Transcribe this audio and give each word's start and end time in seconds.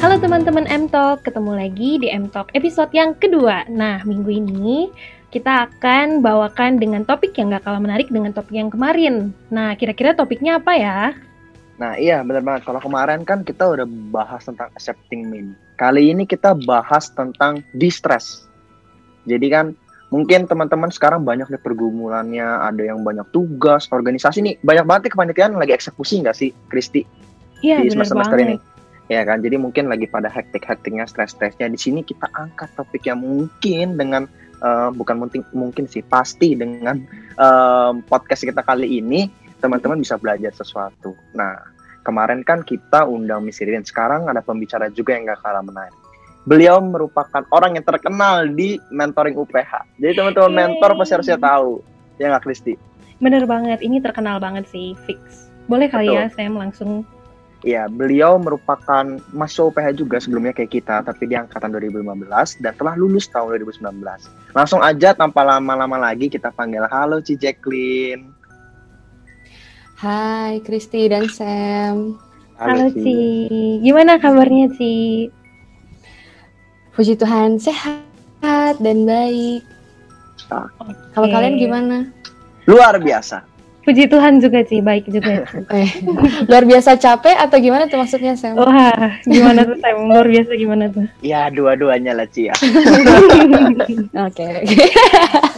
Halo 0.00 0.16
teman-teman 0.16 0.64
M-Talk, 0.64 1.28
ketemu 1.28 1.60
lagi 1.60 2.00
di 2.00 2.08
M-Talk 2.08 2.56
episode 2.56 2.88
yang 2.96 3.12
kedua. 3.20 3.68
Nah, 3.68 4.00
minggu 4.08 4.32
ini 4.32 4.88
kita 5.28 5.68
akan 5.68 6.24
bawakan 6.24 6.80
dengan 6.80 7.04
topik 7.04 7.36
yang 7.36 7.52
gak 7.52 7.68
kalah 7.68 7.84
menarik 7.84 8.08
dengan 8.08 8.32
topik 8.32 8.56
yang 8.56 8.72
kemarin. 8.72 9.36
Nah, 9.52 9.76
kira-kira 9.76 10.16
topiknya 10.16 10.56
apa 10.56 10.72
ya? 10.72 11.12
Nah 11.76 12.00
iya 12.00 12.24
benar 12.24 12.40
banget. 12.40 12.64
Kalau 12.64 12.80
kemarin 12.80 13.28
kan 13.28 13.44
kita 13.44 13.76
udah 13.76 13.84
bahas 14.08 14.48
tentang 14.48 14.72
accepting 14.72 15.28
me. 15.28 15.52
Kali 15.76 16.16
ini 16.16 16.24
kita 16.24 16.56
bahas 16.64 17.12
tentang 17.12 17.60
distress. 17.76 18.48
Jadi 19.28 19.52
kan 19.52 19.76
mungkin 20.08 20.48
teman-teman 20.48 20.88
sekarang 20.88 21.28
banyak 21.28 21.52
nih 21.52 21.60
pergumulannya, 21.60 22.48
ada 22.64 22.80
yang 22.80 23.04
banyak 23.04 23.28
tugas, 23.36 23.84
organisasi 23.92 24.40
nih 24.40 24.54
banyak 24.64 24.84
banget 24.88 25.02
nih 25.08 25.12
kepanitiaan 25.12 25.60
lagi 25.60 25.76
eksekusi 25.76 26.24
nggak 26.24 26.36
sih, 26.40 26.56
Kristi? 26.72 27.04
Iya, 27.60 27.84
di 27.84 27.92
benar 27.92 28.08
semester 28.08 28.40
banget. 28.40 28.48
ini. 28.48 28.79
Ya 29.10 29.26
kan, 29.26 29.42
jadi 29.42 29.58
mungkin 29.58 29.90
lagi 29.90 30.06
pada 30.06 30.30
hektik-hektiknya, 30.30 31.02
stres-stresnya. 31.10 31.66
Di 31.66 31.74
sini 31.74 32.06
kita 32.06 32.30
angkat 32.30 32.70
topik 32.78 33.10
yang 33.10 33.18
mungkin 33.18 33.98
dengan 33.98 34.30
eh, 34.62 34.90
bukan 34.94 35.26
mungkin 35.26 35.42
mungkin 35.50 35.90
sih 35.90 36.06
pasti 36.06 36.54
dengan 36.54 37.02
eh, 37.34 37.92
podcast 38.06 38.46
kita 38.46 38.62
kali 38.62 39.02
ini 39.02 39.26
teman-teman 39.58 39.98
bisa 39.98 40.14
belajar 40.14 40.54
sesuatu. 40.54 41.18
Nah 41.34 41.58
kemarin 42.06 42.46
kan 42.46 42.62
kita 42.62 43.02
undang 43.02 43.42
Miss 43.42 43.58
Irin, 43.58 43.82
sekarang 43.82 44.30
ada 44.30 44.46
pembicara 44.46 44.86
juga 44.94 45.18
yang 45.18 45.26
gak 45.26 45.42
kalah 45.42 45.66
menarik. 45.66 45.98
Beliau 46.46 46.80
merupakan 46.80 47.44
orang 47.52 47.76
yang 47.76 47.84
terkenal 47.84 48.48
di 48.48 48.80
mentoring 48.94 49.36
UPH. 49.36 50.00
Jadi 50.00 50.12
teman-teman 50.16 50.54
mentor 50.54 50.96
pasti 50.96 51.12
harusnya 51.18 51.36
tahu. 51.36 51.84
Ya 52.16 52.32
nggak 52.32 52.46
Kristi? 52.48 52.78
Bener 53.20 53.44
banget, 53.44 53.84
ini 53.84 54.00
terkenal 54.00 54.40
banget 54.40 54.64
sih, 54.72 54.96
fix. 55.04 55.50
Boleh 55.68 55.92
kali 55.92 56.08
Betul. 56.08 56.16
ya, 56.16 56.24
saya 56.32 56.48
langsung 56.48 57.04
Ya, 57.60 57.92
beliau 57.92 58.40
merupakan 58.40 59.04
mahasiswa 59.36 59.68
UPH 59.68 60.00
juga 60.00 60.16
sebelumnya 60.16 60.56
kayak 60.56 60.80
kita, 60.80 61.04
tapi 61.04 61.28
di 61.28 61.36
angkatan 61.36 61.76
2015 61.76 62.56
dan 62.64 62.72
telah 62.72 62.96
lulus 62.96 63.28
tahun 63.28 63.60
2019. 63.60 64.00
Langsung 64.56 64.80
aja 64.80 65.12
tanpa 65.12 65.44
lama-lama 65.44 66.00
lagi 66.00 66.32
kita 66.32 66.48
panggil 66.56 66.88
halo 66.88 67.20
Ci 67.20 67.36
Jacqueline. 67.36 68.32
Hai 70.00 70.64
Kristi 70.64 71.04
dan 71.12 71.28
Sam. 71.28 72.16
Halo, 72.56 72.88
Ci. 72.92 73.80
Gimana 73.84 74.16
kabarnya, 74.16 74.72
Ci? 74.76 75.28
Puji 76.96 77.20
Tuhan 77.20 77.60
sehat 77.60 78.80
dan 78.80 79.04
baik. 79.04 79.60
Kalau 80.48 81.28
Oke. 81.28 81.32
kalian 81.32 81.60
gimana? 81.60 81.96
Luar 82.64 82.96
biasa. 82.96 83.44
Puji 83.90 84.06
Tuhan 84.06 84.38
juga, 84.38 84.62
Ci. 84.62 84.78
Baik 84.78 85.10
juga, 85.10 85.42
Ci. 85.50 85.66
Eh, 85.74 85.90
luar 86.46 86.62
biasa 86.62 86.94
capek 86.94 87.34
atau 87.34 87.58
gimana 87.58 87.90
tuh 87.90 87.98
maksudnya 87.98 88.38
Sam? 88.38 88.54
Wah, 88.54 89.18
gimana 89.26 89.66
tuh, 89.66 89.74
Sam? 89.82 90.06
Luar 90.06 90.30
biasa 90.30 90.54
gimana 90.54 90.86
tuh? 90.86 91.10
Ya, 91.26 91.50
dua-duanya 91.50 92.14
lah 92.14 92.30
Ci 92.30 92.46
ya. 92.46 92.54
Oke. 94.14 94.46
oke. 94.46 94.46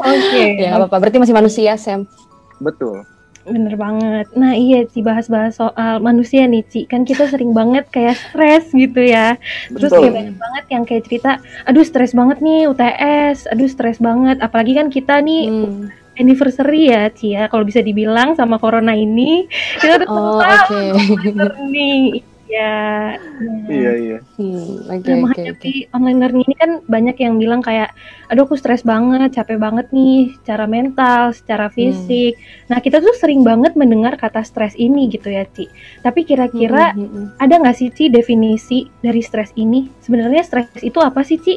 Oke. 0.01 0.45
ya 0.65 0.81
apa-apa. 0.81 0.97
Berarti 0.97 1.21
masih 1.21 1.37
manusia 1.37 1.77
Sam. 1.77 2.09
Betul. 2.57 3.05
Bener 3.45 3.75
banget. 3.77 4.31
Nah 4.33 4.57
iya 4.57 4.87
Ci, 4.89 5.05
bahas-bahas 5.05 5.61
soal 5.61 6.01
manusia 6.01 6.49
nih 6.49 6.65
Ci. 6.65 6.89
Kan 6.89 7.05
kita 7.05 7.29
sering 7.29 7.53
banget 7.53 7.85
kayak 7.93 8.17
stres 8.17 8.73
gitu 8.73 9.03
ya. 9.03 9.37
Terus 9.69 9.93
Betul. 9.93 10.09
kayak 10.09 10.15
banyak 10.15 10.37
banget 10.41 10.65
yang 10.73 10.83
kayak 10.89 11.03
cerita, 11.05 11.31
aduh 11.69 11.85
stres 11.85 12.17
banget 12.17 12.41
nih 12.41 12.65
UTS, 12.71 13.51
aduh 13.53 13.69
stres 13.69 14.01
banget. 14.01 14.41
Apalagi 14.41 14.73
kan 14.79 14.89
kita 14.89 15.21
nih 15.21 15.53
Hmm. 15.53 16.01
Anniversary 16.19 16.93
ya 16.93 17.09
Ci 17.13 17.37
ya. 17.37 17.49
Kalau 17.49 17.65
bisa 17.65 17.81
dibilang 17.81 18.37
sama 18.37 18.57
corona 18.61 18.93
ini, 18.93 19.49
kita 19.81 20.03
udah 20.03 20.09
Oh 20.09 20.41
tahun 20.41 21.69
nih. 21.73 22.25
Ya. 22.53 23.17
Iya, 23.65 23.93
iya. 23.97 24.19
Hmm, 24.37 24.85
Oke 24.85 24.93
Nah, 24.93 24.93
oke 24.93 25.09
oke. 25.09 25.21
menghadapi 25.25 25.73
online 25.97 26.21
learning 26.21 26.45
ini 26.45 26.57
kan 26.61 26.71
banyak 26.85 27.17
yang 27.17 27.41
bilang 27.41 27.65
kayak, 27.65 27.97
aduh 28.29 28.45
aku 28.45 28.61
stres 28.61 28.85
banget, 28.85 29.33
capek 29.33 29.57
banget 29.57 29.89
nih, 29.89 30.37
secara 30.37 30.69
mental, 30.69 31.33
secara 31.33 31.73
fisik. 31.73 32.37
Nah, 32.69 32.85
kita 32.85 33.01
tuh 33.01 33.17
sering 33.17 33.41
banget 33.41 33.73
mendengar 33.73 34.21
kata 34.21 34.45
stres 34.45 34.77
ini 34.77 35.09
gitu 35.09 35.33
ya, 35.33 35.49
Ci. 35.49 35.65
Tapi 36.05 36.29
kira-kira 36.29 36.93
Hmm, 36.93 37.01
hmm, 37.01 37.09
hmm. 37.09 37.27
ada 37.41 37.55
nggak 37.57 37.73
sih, 37.73 37.89
Ci, 37.89 38.13
definisi 38.13 38.85
dari 39.01 39.25
stres 39.25 39.49
ini? 39.57 39.89
Sebenarnya 40.05 40.45
stres 40.45 40.69
itu 40.85 41.01
apa 41.01 41.25
sih, 41.25 41.41
Ci? 41.41 41.57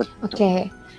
Betul. 0.00 0.24
Oke. 0.24 0.52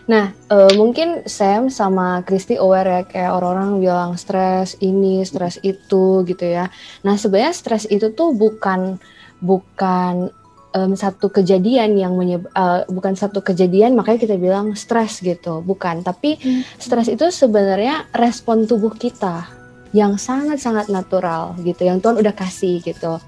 Nah, 0.04 0.36
eh, 0.36 0.74
mungkin 0.76 1.24
Sam 1.24 1.72
sama 1.72 2.28
Kristi 2.28 2.60
aware 2.60 2.92
ya 2.92 3.02
kayak 3.08 3.32
orang-orang 3.40 3.80
bilang 3.80 4.12
stres 4.20 4.76
ini, 4.84 5.24
stres 5.24 5.64
itu 5.64 6.28
gitu 6.28 6.44
ya. 6.44 6.68
Nah, 7.08 7.16
sebenarnya 7.16 7.56
stres 7.56 7.88
itu 7.88 8.12
tuh 8.12 8.36
bukan 8.36 9.00
bukan 9.40 10.28
em, 10.76 10.92
satu 11.00 11.32
kejadian 11.32 11.96
yang 11.96 12.20
menyeb 12.20 12.44
eh, 12.52 12.84
bukan 12.92 13.16
satu 13.16 13.40
kejadian 13.40 13.96
makanya 13.96 14.28
kita 14.28 14.36
bilang 14.36 14.76
stres 14.76 15.24
gitu, 15.24 15.64
bukan. 15.64 16.04
Tapi 16.04 16.36
stres 16.76 17.08
itu 17.08 17.32
sebenarnya 17.32 18.12
respon 18.12 18.68
tubuh 18.68 18.92
kita 18.92 19.48
yang 19.96 20.20
sangat-sangat 20.20 20.92
natural 20.92 21.56
gitu, 21.64 21.88
yang 21.88 22.04
Tuhan 22.04 22.20
udah 22.20 22.36
kasih 22.36 22.84
gitu. 22.84 23.24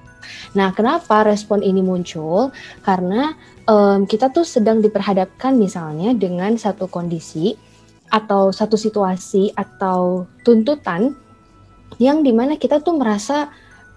Nah, 0.53 0.71
kenapa 0.75 1.25
respon 1.25 1.63
ini 1.63 1.81
muncul? 1.81 2.51
Karena 2.83 3.33
em, 3.65 4.05
kita 4.05 4.29
tuh 4.29 4.45
sedang 4.45 4.79
diperhadapkan 4.83 5.55
misalnya 5.55 6.13
dengan 6.13 6.55
satu 6.59 6.85
kondisi 6.91 7.55
atau 8.09 8.53
satu 8.53 8.77
situasi 8.77 9.51
atau 9.57 10.29
tuntutan 10.45 11.17
yang 11.97 12.21
di 12.21 12.35
mana 12.35 12.59
kita 12.59 12.83
tuh 12.83 12.99
merasa 12.99 13.49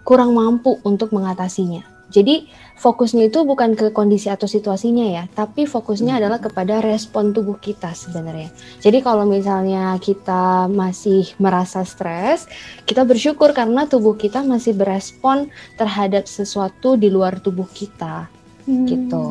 kurang 0.06 0.33
mampu 0.33 0.81
untuk 0.87 1.12
mengatasinya. 1.12 1.98
Jadi 2.09 2.49
fokusnya 2.81 3.29
itu 3.29 3.45
bukan 3.45 3.77
ke 3.77 3.93
kondisi 3.93 4.33
atau 4.33 4.49
situasinya 4.49 5.05
ya, 5.05 5.25
tapi 5.29 5.69
fokusnya 5.69 6.17
Hmm. 6.17 6.21
adalah 6.25 6.39
kepada 6.41 6.81
respon 6.81 7.37
tubuh 7.37 7.61
kita 7.61 7.93
sebenarnya. 7.93 8.49
Jadi 8.81 9.05
kalau 9.05 9.29
misalnya 9.29 9.93
kita 10.01 10.73
masih 10.73 11.37
merasa 11.37 11.85
stres, 11.85 12.49
kita 12.89 13.05
bersyukur 13.05 13.53
karena 13.53 13.85
tubuh 13.85 14.17
kita 14.17 14.41
masih 14.41 14.73
berespon 14.73 15.53
terhadap 15.77 16.25
sesuatu 16.25 16.97
di 16.97 17.13
luar 17.13 17.45
tubuh 17.45 17.69
kita. 17.69 18.31
Gitu. 18.65 19.25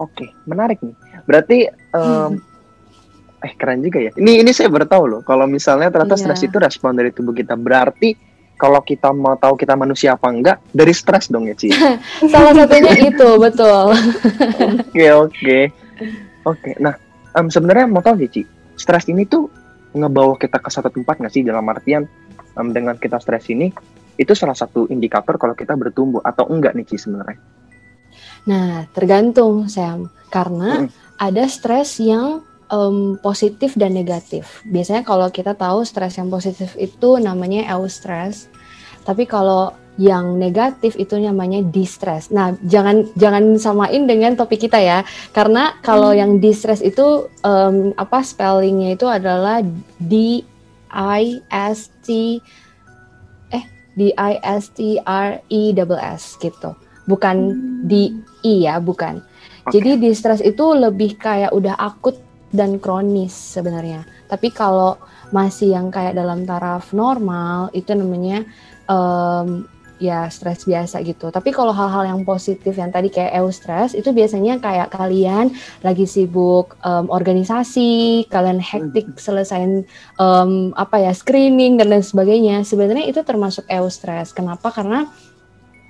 Oke, 0.00 0.32
menarik 0.48 0.80
nih. 0.80 0.96
Berarti 1.28 1.58
em, 1.68 2.32
Hmm. 2.32 3.44
eh 3.44 3.52
keren 3.58 3.82
juga 3.84 3.98
ya. 3.98 4.10
Ini 4.16 4.40
ini 4.40 4.50
saya 4.50 4.72
baru 4.72 4.86
tahu 4.88 5.04
loh. 5.04 5.20
Kalau 5.22 5.44
misalnya 5.44 5.92
ternyata 5.92 6.16
Iya. 6.16 6.22
stres 6.26 6.42
itu 6.42 6.56
respon 6.56 6.96
dari 6.96 7.12
tubuh 7.12 7.30
kita. 7.30 7.54
Berarti 7.54 8.31
kalau 8.62 8.78
kita 8.78 9.10
mau 9.10 9.34
tahu 9.34 9.58
kita 9.58 9.74
manusia 9.74 10.14
apa 10.14 10.30
enggak 10.30 10.62
dari 10.70 10.94
stres 10.94 11.26
dong 11.26 11.50
ya, 11.50 11.58
Ci. 11.58 11.74
Salah 12.30 12.54
satunya 12.54 12.94
itu, 13.10 13.28
betul. 13.42 13.90
Oke, 14.86 15.06
oke. 15.10 15.58
Oke. 16.46 16.70
Nah, 16.78 16.94
em, 17.34 17.50
sebenarnya 17.50 17.90
mau 17.90 17.98
tahu 17.98 18.22
nih, 18.22 18.30
Ci. 18.30 18.42
Stres 18.78 19.10
ini 19.10 19.26
tuh 19.26 19.50
ngebawa 19.98 20.38
kita 20.38 20.62
ke 20.62 20.70
satu 20.70 20.94
tempat 20.94 21.18
nggak 21.18 21.32
sih 21.34 21.42
dalam 21.42 21.66
artian 21.66 22.06
em, 22.54 22.68
dengan 22.70 22.94
kita 22.94 23.18
stres 23.18 23.50
ini 23.50 23.74
itu 24.14 24.30
salah 24.38 24.54
satu 24.54 24.86
indikator 24.86 25.34
kalau 25.42 25.58
kita 25.58 25.74
bertumbuh 25.74 26.22
atau 26.22 26.46
enggak 26.46 26.78
nih, 26.78 26.86
Ci 26.86 27.02
sebenarnya. 27.02 27.42
Nah, 28.46 28.86
tergantung 28.94 29.66
Sam, 29.66 30.06
karena 30.30 30.86
Mm. 30.86 30.88
ada 31.18 31.44
stres 31.50 31.98
yang 31.98 32.46
em, 32.72 33.20
positif 33.20 33.76
dan 33.76 33.92
negatif. 33.92 34.64
Biasanya 34.64 35.04
kalau 35.04 35.28
kita 35.28 35.52
tahu 35.52 35.84
stres 35.84 36.16
yang 36.16 36.32
positif 36.32 36.72
itu 36.80 37.20
namanya 37.20 37.68
eustress, 37.76 38.48
tapi 39.04 39.28
kalau 39.28 39.76
yang 40.00 40.40
negatif 40.40 40.96
itu 40.96 41.20
namanya 41.20 41.60
distress. 41.68 42.32
Nah, 42.32 42.56
jangan 42.64 43.04
jangan 43.12 43.60
samain 43.60 44.08
dengan 44.08 44.32
topik 44.32 44.64
kita 44.64 44.80
ya, 44.80 45.04
karena 45.36 45.76
kalau 45.84 46.16
yang 46.16 46.40
distress 46.40 46.80
itu 46.80 47.28
em, 47.44 47.92
apa 48.00 48.24
spellingnya 48.24 48.96
itu 48.96 49.04
adalah 49.04 49.60
D 50.00 50.40
I 50.88 51.44
S 51.52 51.92
T 52.00 52.40
eh 53.52 53.64
D 53.92 54.16
I 54.16 54.40
S 54.40 54.72
T 54.72 54.96
R 55.04 55.44
E 55.52 55.76
double 55.76 56.00
S 56.00 56.40
gitu, 56.40 56.72
bukan 57.04 57.52
di 57.84 58.16
I 58.40 58.64
ya, 58.64 58.80
bukan. 58.80 59.20
Oke. 59.68 59.76
Jadi 59.76 60.08
distress 60.08 60.40
itu 60.40 60.72
lebih 60.72 61.20
kayak 61.20 61.52
udah 61.52 61.76
akut 61.76 62.16
dan 62.52 62.76
kronis 62.78 63.32
sebenarnya. 63.32 64.04
Tapi 64.28 64.52
kalau 64.52 65.00
masih 65.32 65.72
yang 65.72 65.88
kayak 65.88 66.12
dalam 66.14 66.44
taraf 66.44 66.92
normal 66.92 67.72
itu 67.72 67.96
namanya 67.96 68.44
em, 68.86 69.64
ya 70.02 70.26
stres 70.28 70.66
biasa 70.66 71.00
gitu. 71.06 71.30
Tapi 71.32 71.54
kalau 71.54 71.70
hal-hal 71.70 72.10
yang 72.10 72.20
positif 72.26 72.74
yang 72.74 72.92
tadi 72.92 73.08
kayak 73.08 73.38
eustress 73.40 73.96
itu 73.96 74.10
biasanya 74.10 74.58
kayak 74.60 74.92
kalian 74.92 75.54
lagi 75.80 76.04
sibuk 76.04 76.76
em, 76.84 77.08
organisasi, 77.08 78.26
kalian 78.28 78.60
hektik 78.60 79.16
selesain 79.16 79.88
em, 80.20 80.50
apa 80.76 80.96
ya 81.00 81.12
screening 81.16 81.80
dan 81.80 81.88
lain 81.88 82.04
sebagainya. 82.04 82.66
Sebenarnya 82.68 83.08
itu 83.08 83.24
termasuk 83.24 83.64
eustress. 83.72 84.36
Kenapa? 84.36 84.68
Karena 84.68 85.08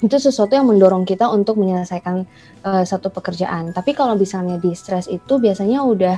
itu 0.02 0.16
sesuatu 0.18 0.52
yang 0.58 0.66
mendorong 0.66 1.06
kita 1.06 1.30
untuk 1.30 1.56
menyelesaikan 1.62 2.26
eh, 2.66 2.84
satu 2.84 3.08
pekerjaan. 3.14 3.70
Tapi 3.70 3.94
kalau 3.94 4.18
misalnya 4.18 4.58
di 4.58 4.74
stres 4.74 5.06
itu 5.06 5.38
biasanya 5.38 5.80
udah 5.86 6.16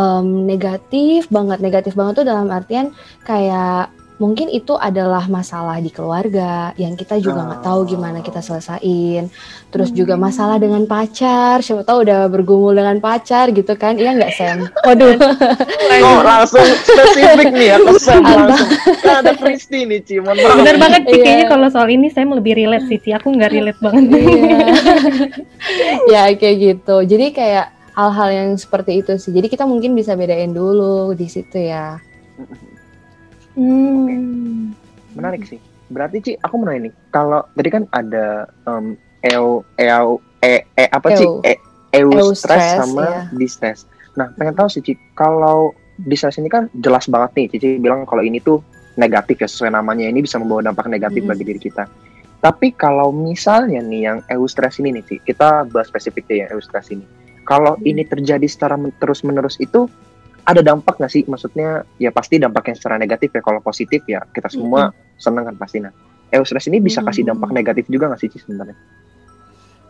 em, 0.00 0.48
negatif 0.48 1.28
banget, 1.28 1.60
negatif 1.60 1.92
banget 1.92 2.24
tuh 2.24 2.26
dalam 2.26 2.48
artian 2.48 2.96
kayak 3.28 3.92
mungkin 4.16 4.48
itu 4.48 4.72
adalah 4.80 5.28
masalah 5.28 5.76
di 5.76 5.92
keluarga 5.92 6.72
yang 6.80 6.96
kita 6.96 7.20
juga 7.20 7.44
nggak 7.44 7.62
tahu 7.64 7.80
gimana 7.84 8.24
kita 8.24 8.40
selesain. 8.40 9.28
Terus 9.68 9.92
juga 9.92 10.16
masalah 10.16 10.56
dengan 10.56 10.88
pacar, 10.88 11.60
siapa 11.60 11.84
tahu 11.84 12.08
udah 12.08 12.32
bergumul 12.32 12.72
dengan 12.72 12.96
pacar 12.96 13.52
gitu 13.52 13.76
kan? 13.76 14.00
Iya 14.00 14.16
nggak 14.16 14.32
Sam? 14.32 14.58
Waduh. 14.88 15.16
oh, 16.00 16.20
langsung 16.24 16.64
spesifik 16.64 17.52
nih 17.52 17.66
ya 17.72 17.76
kesan 17.84 18.24
langsung. 18.24 18.68
Kan 19.04 19.14
ada 19.20 19.32
Kristi 19.36 19.84
nih 19.84 20.00
Ci, 20.00 20.16
maaf. 20.24 20.36
Bener 20.64 20.76
banget 20.80 21.02
Iya. 21.06 21.22
kayaknya 21.22 21.46
kalau 21.52 21.68
soal 21.68 21.88
ini 21.92 22.08
saya 22.08 22.24
lebih 22.32 22.56
relate 22.56 22.88
sih 22.88 22.98
Ci, 23.00 23.10
aku 23.12 23.36
nggak 23.36 23.52
relate 23.52 23.80
banget. 23.84 24.04
Iya. 24.16 24.68
ya 26.12 26.22
kayak 26.32 26.56
gitu. 26.56 26.96
Jadi 27.04 27.26
kayak 27.36 27.66
hal-hal 27.92 28.28
yang 28.32 28.50
seperti 28.56 29.04
itu 29.04 29.12
sih. 29.20 29.32
Jadi 29.32 29.52
kita 29.52 29.68
mungkin 29.68 29.92
bisa 29.92 30.16
bedain 30.16 30.56
dulu 30.56 31.12
di 31.12 31.28
situ 31.28 31.68
ya. 31.68 32.00
Hmm. 33.56 34.70
Menarik 35.16 35.48
sih. 35.48 35.58
Berarti 35.88 36.16
Ci, 36.20 36.32
aku 36.36 36.60
mau 36.60 36.68
nanya 36.68 36.90
nih, 36.90 36.94
kalau 37.14 37.46
tadi 37.54 37.68
kan 37.70 37.86
ada 37.94 38.50
um, 38.66 38.98
eu, 39.22 39.62
eu, 39.78 40.06
e, 40.42 40.66
e, 40.74 40.84
apa 40.90 41.08
sih? 41.14 41.24
Eu. 41.24 41.40
E, 41.46 41.54
eustress 41.94 42.52
Eustress, 42.52 42.66
sama 42.84 43.02
iya. 43.06 43.20
distress. 43.32 43.78
Nah, 44.18 44.28
pengen 44.36 44.52
tahu 44.52 44.68
sih 44.68 44.82
Ci, 44.82 44.92
kalau 45.14 45.72
distress 46.04 46.36
ini 46.36 46.50
kan 46.50 46.68
jelas 46.82 47.08
banget 47.08 47.30
nih, 47.38 47.46
Cici 47.56 47.68
bilang 47.80 48.04
kalau 48.04 48.20
ini 48.20 48.42
tuh 48.42 48.60
negatif 49.00 49.40
ya 49.40 49.48
sesuai 49.48 49.72
namanya, 49.72 50.10
ini 50.10 50.20
bisa 50.20 50.36
membawa 50.36 50.60
dampak 50.66 50.90
negatif 50.90 51.24
Mhm. 51.24 51.30
bagi 51.30 51.44
diri 51.46 51.60
kita. 51.62 51.84
Tapi 52.36 52.76
kalau 52.76 53.14
misalnya 53.14 53.80
nih 53.80 54.00
yang 54.10 54.18
eustress 54.28 54.76
ini 54.82 55.00
nih, 55.00 55.04
Ci, 55.06 55.16
kita 55.24 55.64
bahas 55.70 55.88
spesifik 55.88 56.28
deh 56.28 56.44
yang 56.44 56.50
eustress 56.52 56.92
ini. 56.92 57.06
Kalau 57.46 57.78
Hmm. 57.78 57.86
ini 57.86 58.02
terjadi 58.02 58.44
secara 58.50 58.74
men- 58.74 58.92
terus-menerus 58.98 59.56
itu 59.62 59.86
ada 60.46 60.62
dampak 60.62 60.96
nggak 60.96 61.12
sih? 61.12 61.22
Maksudnya 61.26 61.82
ya 61.98 62.14
pasti 62.14 62.38
dampaknya 62.38 62.78
secara 62.78 62.96
negatif 62.96 63.34
ya. 63.34 63.42
Kalau 63.42 63.58
positif 63.58 64.06
ya 64.06 64.22
kita 64.30 64.46
semua 64.46 64.94
seneng 65.18 65.50
kan 65.50 65.56
pasti. 65.58 65.82
Nah, 65.82 65.90
eustress 66.30 66.70
ini 66.70 66.78
bisa 66.78 67.02
kasih 67.02 67.26
Hmm. 67.26 67.34
dampak 67.34 67.50
negatif 67.50 67.90
juga 67.90 68.06
nggak 68.06 68.20
sih 68.22 68.30
Ci 68.30 68.38
sebenarnya? 68.46 68.76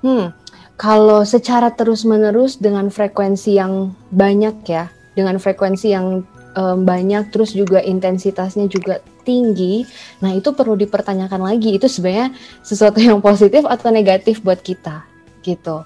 Hmm, 0.04 0.32
kalau 0.76 1.24
secara 1.24 1.72
terus-menerus 1.72 2.60
dengan 2.60 2.88
frekuensi 2.92 3.56
yang 3.56 3.96
banyak 4.12 4.56
ya, 4.68 4.92
dengan 5.16 5.40
frekuensi 5.40 5.88
yang 5.92 6.24
em, 6.56 6.78
banyak, 6.84 7.32
terus 7.32 7.52
juga 7.56 7.80
intensitasnya 7.80 8.68
juga 8.68 9.00
tinggi, 9.24 9.82
nah 10.22 10.30
itu 10.32 10.52
perlu 10.54 10.76
dipertanyakan 10.78 11.42
lagi. 11.42 11.74
Itu 11.76 11.88
sebenarnya 11.88 12.32
sesuatu 12.62 13.00
yang 13.00 13.20
positif 13.20 13.64
atau 13.64 13.88
negatif 13.92 14.44
buat 14.44 14.60
kita, 14.60 15.04
gitu. 15.42 15.84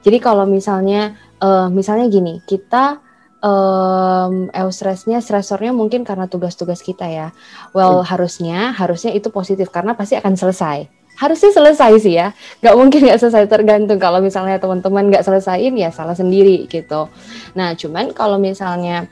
Jadi 0.00 0.18
kalau 0.18 0.48
misalnya, 0.48 1.14
eh, 1.40 1.68
misalnya 1.68 2.08
gini, 2.08 2.40
kita 2.48 2.98
em 3.40 4.52
eustressnya, 4.52 5.24
stresornya 5.24 5.72
mungkin 5.72 6.04
karena 6.04 6.28
tugas-tugas 6.28 6.84
kita 6.84 7.08
ya. 7.08 7.28
Well, 7.72 8.04
harusnya, 8.04 8.76
harusnya 8.76 9.16
itu 9.16 9.32
positif 9.32 9.72
karena 9.72 9.96
pasti 9.96 10.20
akan 10.20 10.36
selesai. 10.36 10.88
Harusnya 11.16 11.52
selesai 11.52 11.92
sih 12.00 12.16
ya, 12.16 12.32
nggak 12.64 12.76
mungkin 12.80 13.00
nggak 13.04 13.20
selesai 13.20 13.44
tergantung 13.48 14.00
kalau 14.00 14.24
misalnya 14.24 14.56
teman-teman 14.56 15.12
nggak 15.12 15.24
selesaiin 15.24 15.76
ya 15.76 15.92
salah 15.92 16.16
sendiri 16.16 16.64
gitu. 16.68 17.12
Nah 17.56 17.76
cuman 17.76 18.16
kalau 18.16 18.40
misalnya 18.40 19.04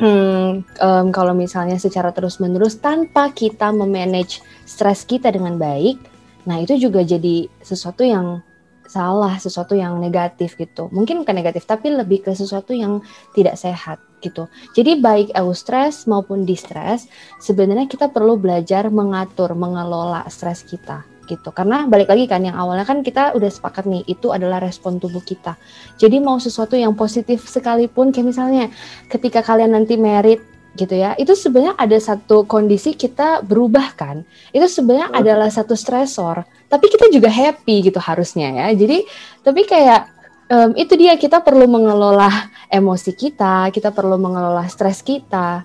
hmm, 0.00 0.64
em, 0.64 1.06
kalau 1.12 1.36
misalnya 1.36 1.76
secara 1.76 2.12
terus-menerus 2.12 2.80
tanpa 2.80 3.32
kita 3.36 3.68
memanage 3.68 4.40
stres 4.64 5.04
kita 5.04 5.28
dengan 5.28 5.60
baik, 5.60 6.00
nah 6.48 6.56
itu 6.56 6.76
juga 6.80 7.04
jadi 7.04 7.52
sesuatu 7.60 8.00
yang 8.00 8.40
salah, 8.88 9.36
sesuatu 9.36 9.74
yang 9.76 9.98
negatif 9.98 10.56
gitu. 10.56 10.88
Mungkin 10.90 11.22
bukan 11.22 11.34
negatif, 11.36 11.66
tapi 11.68 11.92
lebih 11.92 12.26
ke 12.26 12.32
sesuatu 12.32 12.72
yang 12.72 13.02
tidak 13.32 13.58
sehat 13.58 13.98
gitu. 14.24 14.48
Jadi 14.72 14.98
baik 14.98 15.28
eustress 15.36 16.08
maupun 16.08 16.48
distress, 16.48 17.06
sebenarnya 17.38 17.86
kita 17.86 18.08
perlu 18.10 18.40
belajar 18.40 18.88
mengatur, 18.88 19.52
mengelola 19.52 20.24
stres 20.32 20.64
kita 20.64 21.04
gitu. 21.26 21.50
Karena 21.50 21.84
balik 21.90 22.08
lagi 22.08 22.24
kan 22.30 22.40
yang 22.46 22.54
awalnya 22.54 22.86
kan 22.86 23.02
kita 23.02 23.34
udah 23.34 23.50
sepakat 23.50 23.84
nih 23.90 24.06
itu 24.06 24.30
adalah 24.30 24.62
respon 24.62 25.02
tubuh 25.02 25.20
kita. 25.20 25.58
Jadi 25.98 26.22
mau 26.22 26.38
sesuatu 26.38 26.78
yang 26.78 26.94
positif 26.94 27.44
sekalipun 27.44 28.14
kayak 28.14 28.26
misalnya 28.30 28.64
ketika 29.10 29.42
kalian 29.42 29.74
nanti 29.74 29.98
merit 29.98 30.55
gitu 30.76 30.94
ya, 30.94 31.16
itu 31.16 31.32
sebenarnya 31.32 31.74
ada 31.80 31.96
satu 31.96 32.44
kondisi 32.44 32.92
kita 32.92 33.40
berubah 33.40 33.96
kan. 33.96 34.22
Itu 34.52 34.68
sebenarnya 34.68 35.08
Betul. 35.10 35.20
adalah 35.24 35.48
satu 35.48 35.74
stresor, 35.74 36.44
tapi 36.68 36.92
kita 36.92 37.08
juga 37.08 37.32
happy 37.32 37.88
gitu 37.88 37.98
harusnya 37.98 38.52
ya. 38.52 38.66
Jadi 38.76 39.02
tapi 39.40 39.64
kayak 39.64 40.12
em, 40.52 40.70
itu 40.76 40.94
dia 40.94 41.16
kita 41.16 41.40
perlu 41.40 41.64
mengelola 41.66 42.30
emosi 42.68 43.16
kita, 43.16 43.72
kita 43.72 43.90
perlu 43.90 44.20
mengelola 44.20 44.68
stres 44.68 45.00
kita 45.00 45.64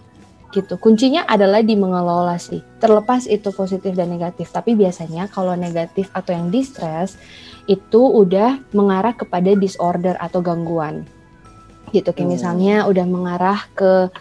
gitu. 0.52 0.76
Kuncinya 0.76 1.24
adalah 1.26 1.64
di 1.64 1.80
mengelola 1.80 2.36
sih. 2.36 2.60
Terlepas 2.80 3.24
itu 3.26 3.56
positif 3.56 3.96
dan 3.96 4.12
negatif, 4.12 4.52
tapi 4.52 4.76
biasanya 4.76 5.32
kalau 5.32 5.56
negatif 5.56 6.12
atau 6.12 6.36
yang 6.36 6.52
distress 6.52 7.16
itu 7.72 8.02
udah 8.04 8.60
mengarah 8.76 9.16
kepada 9.16 9.56
disorder 9.56 10.20
atau 10.20 10.44
gangguan. 10.44 11.08
Gitu 11.96 12.08
kayak 12.12 12.28
Hmm. 12.28 12.36
misalnya 12.36 12.76
udah 12.88 13.06
mengarah 13.08 13.60
ke 13.76 14.12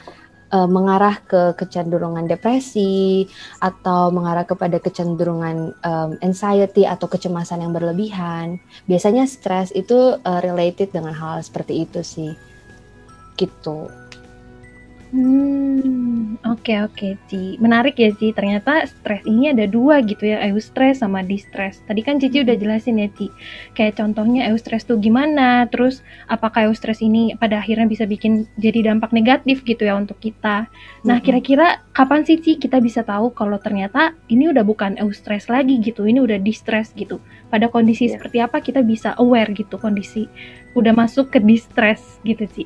eh, 0.50 0.69
mengarah 0.69 1.17
ke 1.25 1.56
kecenderungan 1.56 2.26
depresi 2.26 3.26
atau 3.62 4.11
mengarah 4.11 4.44
kepada 4.44 4.82
kecenderungan 4.82 5.73
em, 5.81 6.11
anxiety 6.20 6.85
atau 6.85 7.06
kecemasan 7.06 7.64
yang 7.64 7.73
berlebihan. 7.73 8.58
Biasanya 8.91 9.25
stres 9.25 9.70
itu 9.73 10.19
eh, 10.20 10.41
related 10.43 10.93
dengan 10.93 11.14
hal 11.14 11.41
seperti 11.41 11.87
itu 11.87 12.00
sih. 12.05 12.32
Gitu. 13.38 14.10
Hmm, 15.11 16.39
oke 16.47 16.71
oke 16.87 17.19
Ci. 17.27 17.59
Menarik 17.59 17.99
ya 17.99 18.15
Ci. 18.15 18.31
Ternyata 18.31 18.87
stres 18.87 19.27
ini 19.27 19.51
ada 19.51 19.67
dua 19.67 19.99
gitu 20.07 20.23
ya, 20.23 20.39
eustress 20.47 21.03
sama 21.03 21.27
distress. 21.27 21.83
Tadi 21.83 21.99
kan 22.07 22.23
Cici 22.23 22.47
udah 22.47 22.55
jelasin 22.55 23.03
ya 23.03 23.11
Ci. 23.11 23.27
Kayak 23.75 23.99
contohnya 23.99 24.47
eustress 24.55 24.87
tuh 24.87 25.03
gimana, 25.03 25.67
terus 25.67 26.07
apakah 26.31 26.71
eustress 26.71 27.03
ini 27.03 27.35
pada 27.35 27.59
akhirnya 27.59 27.91
bisa 27.91 28.07
bikin 28.07 28.47
jadi 28.55 28.95
dampak 28.95 29.11
negatif 29.11 29.67
gitu 29.67 29.83
ya 29.83 29.99
untuk 29.99 30.23
kita. 30.23 30.71
Nah, 31.03 31.19
Mm-mm. 31.19 31.27
kira-kira 31.27 31.83
kapan 31.91 32.23
sih 32.23 32.39
Ci 32.39 32.62
kita 32.62 32.79
bisa 32.79 33.03
tahu 33.03 33.35
kalau 33.35 33.59
ternyata 33.59 34.15
ini 34.31 34.47
udah 34.47 34.62
bukan 34.62 34.95
eustress 35.03 35.51
lagi 35.51 35.83
gitu, 35.83 36.07
ini 36.07 36.23
udah 36.23 36.39
distress 36.39 36.95
gitu. 36.95 37.19
Pada 37.51 37.67
kondisi 37.67 38.07
Iya. 38.07 38.15
seperti 38.15 38.39
apa 38.39 38.62
kita 38.62 38.87
bisa 38.87 39.19
aware 39.19 39.51
gitu 39.59 39.75
kondisi 39.75 40.31
udah 40.79 40.95
masuk 40.95 41.35
ke 41.35 41.43
distress 41.43 42.23
gitu 42.23 42.47
Ci. 42.47 42.65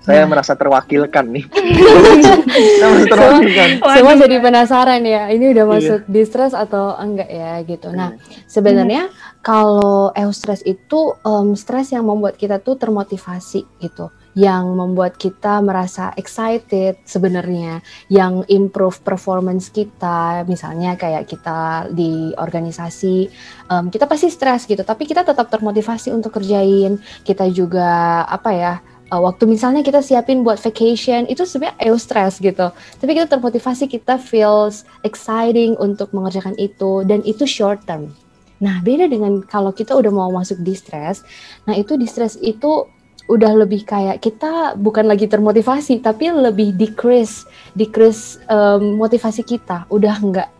Saya 0.00 0.24
Nah. 0.24 0.32
merasa 0.32 0.56
terwakilkan 0.56 1.24
nih. 1.28 1.44
Saya 2.80 2.88
merasa 2.88 3.06
terwakilkan. 3.06 3.68
Semua 3.84 4.14
jadi 4.16 4.36
penasaran 4.40 5.02
ya, 5.04 5.28
ini 5.28 5.52
udah 5.52 5.64
Iya. 5.64 5.72
masuk 5.76 6.00
distress 6.08 6.52
atau 6.52 6.96
enggak 6.96 7.28
ya 7.28 7.60
gitu. 7.62 7.92
Nah, 7.92 8.16
Hmm. 8.16 8.20
sebenarnya 8.48 9.12
kalau 9.40 10.08
eustress 10.12 10.64
itu 10.64 11.14
em, 11.20 11.52
stres 11.52 11.92
yang 11.92 12.08
membuat 12.08 12.36
kita 12.36 12.58
tuh 12.58 12.76
termotivasi 12.76 13.68
gitu, 13.78 14.08
yang 14.32 14.72
membuat 14.72 15.16
kita 15.16 15.60
merasa 15.60 16.16
excited 16.16 16.96
sebenarnya, 17.04 17.84
yang 18.08 18.40
improve 18.48 19.04
performance 19.04 19.68
kita, 19.68 20.44
misalnya 20.44 20.96
kayak 20.96 21.28
kita 21.28 21.92
di 21.92 22.32
organisasi, 22.36 23.28
em, 23.68 23.84
kita 23.88 24.08
pasti 24.08 24.32
stres 24.32 24.64
gitu, 24.64 24.80
tapi 24.80 25.04
kita 25.04 25.28
tetap 25.28 25.44
termotivasi 25.46 26.08
untuk 26.08 26.32
kerjain. 26.32 26.96
Kita 27.20 27.44
juga 27.52 28.24
apa 28.24 28.52
ya? 28.56 28.74
Eh, 29.10 29.20
waktu 29.20 29.44
misalnya 29.50 29.82
kita 29.82 30.00
siapin 30.00 30.46
buat 30.46 30.56
vacation 30.62 31.26
itu 31.26 31.42
sebenarnya 31.42 31.76
eustress 31.90 32.38
gitu. 32.38 32.70
Tapi 32.72 33.10
kita 33.18 33.26
termotivasi 33.26 33.90
kita 33.90 34.16
feels 34.16 34.86
exciting 35.02 35.74
untuk 35.82 36.14
mengerjakan 36.14 36.54
itu 36.56 37.02
dan 37.04 37.20
itu 37.26 37.44
short 37.44 37.82
term. 37.84 38.14
Nah 38.62 38.78
beda 38.84 39.08
dengan 39.10 39.42
kalau 39.44 39.72
kita 39.74 39.96
udah 39.96 40.12
mau 40.12 40.30
masuk 40.30 40.60
distress 40.60 41.24
nah 41.64 41.72
itu 41.72 41.96
distress 41.96 42.36
itu 42.40 42.84
udah 43.30 43.62
lebih 43.62 43.86
kayak 43.86 44.18
kita 44.18 44.74
bukan 44.74 45.06
lagi 45.06 45.30
termotivasi 45.30 46.02
tapi 46.02 46.34
lebih 46.34 46.74
decrease 46.74 47.46
decrease 47.78 48.42
em, 48.50 48.98
motivasi 48.98 49.46
kita. 49.46 49.86
Udah 49.88 50.18
enggak 50.18 50.50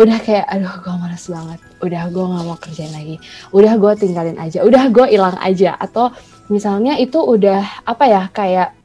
udah 0.00 0.18
kayak 0.22 0.46
aduh 0.48 0.74
gue 0.80 0.94
malas 0.96 1.24
banget. 1.28 1.60
Udah 1.80 2.02
gue 2.12 2.24
nggak 2.24 2.44
mau 2.44 2.58
kerjain 2.60 2.92
lagi. 2.92 3.16
Udah 3.52 3.72
gue 3.76 3.92
tinggalin 3.96 4.38
aja. 4.40 4.64
Udah 4.64 4.88
gue 4.92 5.06
hilang 5.08 5.36
aja. 5.40 5.76
Atau 5.80 6.12
misalnya 6.48 6.96
itu 7.00 7.20
udah 7.20 7.84
apa 7.84 8.04
ya 8.08 8.22
kayak 8.32 8.78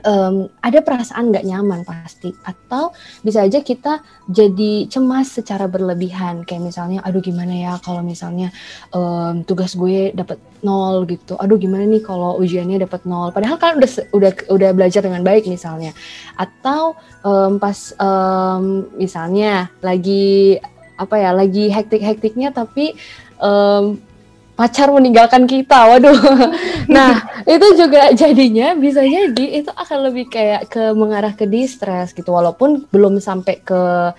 em, 0.00 0.48
ada 0.64 0.78
perasaan 0.80 1.28
nggak 1.28 1.44
nyaman 1.44 1.84
pasti. 1.84 2.32
Atau 2.44 2.96
bisa 3.20 3.44
aja 3.44 3.60
kita 3.60 4.00
jadi 4.28 4.88
cemas 4.88 5.36
secara 5.36 5.68
berlebihan. 5.68 6.48
Kayak 6.48 6.72
misalnya 6.72 6.98
aduh 7.04 7.20
gimana 7.20 7.52
ya 7.52 7.72
kalau 7.84 8.00
misalnya 8.00 8.48
em, 8.92 9.44
tugas 9.44 9.76
gue 9.76 10.16
dapat 10.16 10.40
nol 10.64 11.04
gitu. 11.08 11.36
Aduh 11.36 11.60
gimana 11.60 11.84
nih 11.84 12.00
kalau 12.00 12.40
ujiannya 12.40 12.80
dapat 12.88 13.04
nol? 13.04 13.30
Padahal 13.34 13.60
kan 13.60 13.76
udah 13.76 13.90
udah 14.16 14.30
udah 14.48 14.70
belajar 14.72 15.04
dengan 15.04 15.20
baik 15.20 15.44
misalnya. 15.44 15.92
Atau 16.40 16.96
em, 17.24 17.60
pas 17.60 17.92
em, 18.00 18.88
misalnya 18.96 19.68
lagi 19.84 20.56
apa 20.96 21.18
ya 21.18 21.30
lagi 21.34 21.68
hektik-hektiknya 21.68 22.54
tapi 22.54 22.96
em, 23.42 24.00
pacar 24.54 24.92
meninggalkan 24.92 25.48
kita. 25.48 25.96
Waduh. 25.96 26.18
nah, 26.96 27.42
itu 27.48 27.66
juga 27.76 28.12
jadinya 28.12 28.76
bisa 28.76 29.02
jadi 29.02 29.64
itu 29.64 29.70
akan 29.72 29.98
lebih 30.12 30.28
kayak 30.28 30.68
ke 30.70 30.92
mengarah 30.92 31.32
ke 31.32 31.48
distress 31.48 32.12
gitu 32.12 32.30
walaupun 32.32 32.84
belum 32.92 33.18
sampai 33.18 33.60
ke 33.64 34.12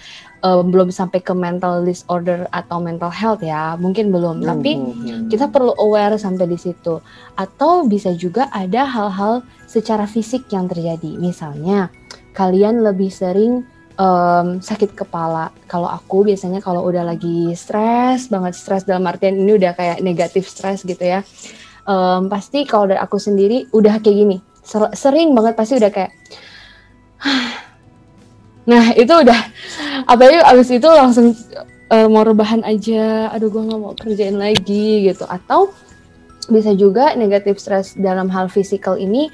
um, 0.44 0.70
belum 0.70 0.92
sampai 0.92 1.24
ke 1.24 1.32
mental 1.32 1.88
disorder 1.88 2.46
atau 2.52 2.84
mental 2.84 3.10
health 3.10 3.42
ya. 3.42 3.80
Mungkin 3.80 4.12
belum, 4.12 4.44
hmm, 4.44 4.46
tapi 4.46 4.72
hmm, 4.76 4.94
hmm. 4.94 5.24
kita 5.32 5.50
perlu 5.50 5.74
aware 5.80 6.20
sampai 6.20 6.46
di 6.46 6.60
situ. 6.60 7.00
Atau 7.40 7.88
bisa 7.88 8.12
juga 8.14 8.52
ada 8.52 8.84
hal-hal 8.86 9.42
secara 9.66 10.06
fisik 10.06 10.52
yang 10.52 10.68
terjadi. 10.68 11.18
Misalnya, 11.18 11.90
kalian 12.36 12.84
lebih 12.84 13.10
sering 13.10 13.64
um, 13.98 14.62
sakit 14.62 14.94
kepala. 14.98 15.54
Kalau 15.70 15.90
aku 15.90 16.26
biasanya 16.26 16.60
kalau 16.64 16.86
udah 16.86 17.06
lagi 17.06 17.54
stres 17.54 18.30
banget 18.30 18.54
stres 18.58 18.86
dalam 18.88 19.06
artian 19.06 19.38
ini 19.38 19.58
udah 19.58 19.74
kayak 19.78 20.02
negatif 20.02 20.50
stres 20.50 20.86
gitu 20.86 21.02
ya. 21.02 21.22
Um, 21.84 22.32
pasti 22.32 22.64
kalau 22.64 22.88
dari 22.88 23.00
aku 23.02 23.20
sendiri 23.20 23.68
udah 23.76 24.00
kayak 24.00 24.18
gini, 24.18 24.38
ser 24.64 24.88
sering 24.96 25.36
banget 25.36 25.54
pasti 25.60 25.76
udah 25.76 25.92
kayak 25.92 26.12
Nah, 28.64 28.96
itu 28.96 29.12
udah 29.12 29.40
apalagi 30.08 30.40
abis 30.40 30.72
itu 30.72 30.88
langsung 30.88 31.36
uh, 31.92 32.08
mau 32.08 32.24
rebahan 32.24 32.64
aja, 32.64 33.28
aduh 33.36 33.52
gue 33.52 33.60
nggak 33.60 33.80
mau 33.80 33.92
kerjain 33.92 34.40
lagi 34.40 35.04
gitu. 35.04 35.28
Atau 35.28 35.76
bisa 36.48 36.72
juga 36.72 37.12
negatif 37.20 37.60
stres 37.60 37.96
dalam 38.00 38.32
hal 38.32 38.48
fisikal 38.48 38.96
ini 38.96 39.28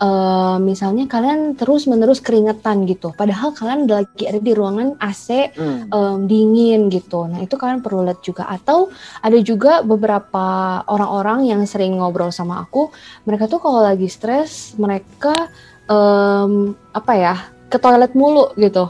uh, 0.00 0.56
misalnya 0.62 1.04
kalian 1.06 1.54
terus 1.58 1.86
menerus 1.90 2.18
keringetan 2.18 2.88
gitu, 2.88 3.12
padahal 3.12 3.52
kalian 3.52 3.86
lagi 3.86 4.24
ada 4.26 4.40
di 4.40 4.52
ruangan 4.54 4.98
AC 4.98 5.54
hmm. 5.54 5.92
um, 5.92 6.18
dingin 6.24 6.90
gitu. 6.90 7.28
Nah 7.28 7.44
itu 7.44 7.54
kalian 7.54 7.84
perlu 7.84 8.06
lihat 8.06 8.24
juga. 8.24 8.48
Atau 8.48 8.90
ada 9.22 9.38
juga 9.44 9.84
beberapa 9.84 10.80
orang-orang 10.88 11.46
yang 11.50 11.62
sering 11.68 11.98
ngobrol 12.00 12.34
sama 12.34 12.64
aku, 12.64 12.90
mereka 13.28 13.46
tuh 13.46 13.60
kalau 13.60 13.84
lagi 13.84 14.08
stres 14.10 14.74
mereka 14.80 15.52
um, 15.90 16.72
apa 16.94 17.12
ya 17.14 17.34
ke 17.68 17.76
toilet 17.82 18.14
mulu 18.14 18.54
gitu 18.54 18.86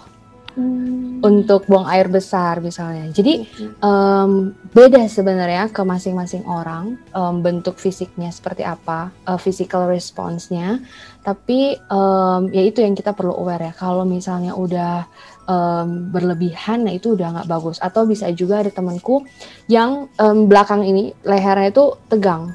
hmm. 0.54 1.23
untuk 1.23 1.66
buang 1.68 1.87
air 1.90 2.11
besar 2.11 2.58
misalnya. 2.62 3.11
Jadi 3.11 3.46
um, 3.82 4.54
beda 4.75 5.04
sebenarnya 5.06 5.70
ke 5.70 5.82
masing-masing 5.82 6.46
orang 6.46 6.99
um, 7.14 7.42
bentuk 7.42 7.78
fisiknya 7.78 8.30
seperti 8.30 8.62
apa, 8.66 9.11
uh, 9.26 9.38
physical 9.38 9.87
response-nya. 9.90 10.82
Tapi 11.25 11.78
um, 11.88 12.50
ya 12.52 12.62
itu 12.62 12.84
yang 12.84 12.94
kita 12.96 13.12
perlu 13.12 13.34
aware 13.34 13.70
ya. 13.70 13.73
Kalau 13.75 14.04
misalnya 14.04 14.52
udah 14.54 15.06
um, 15.49 16.12
berlebihan, 16.12 16.84
nah 16.84 16.92
itu 16.92 17.16
udah 17.16 17.40
nggak 17.40 17.49
bagus. 17.50 17.80
Atau 17.80 18.08
bisa 18.08 18.30
juga 18.32 18.64
ada 18.64 18.70
temanku 18.70 19.25
yang 19.68 20.08
um, 20.20 20.46
belakang 20.46 20.84
ini 20.84 21.12
lehernya 21.25 21.73
itu 21.73 21.96
tegang. 22.08 22.52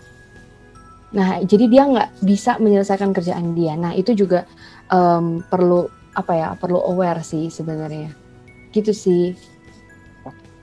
Nah, 1.09 1.41
jadi 1.41 1.65
dia 1.65 1.89
nggak 1.89 2.21
bisa 2.21 2.61
menyelesaikan 2.61 3.09
kerjaan 3.09 3.57
dia. 3.57 3.73
Nah, 3.73 3.97
itu 3.97 4.13
juga 4.13 4.45
um, 4.93 5.41
perlu 5.41 5.89
apa 6.17 6.33
ya 6.33 6.47
perlu 6.57 6.81
aware 6.81 7.21
sih 7.21 7.51
sebenarnya 7.53 8.13
gitu 8.73 8.93
sih 8.93 9.33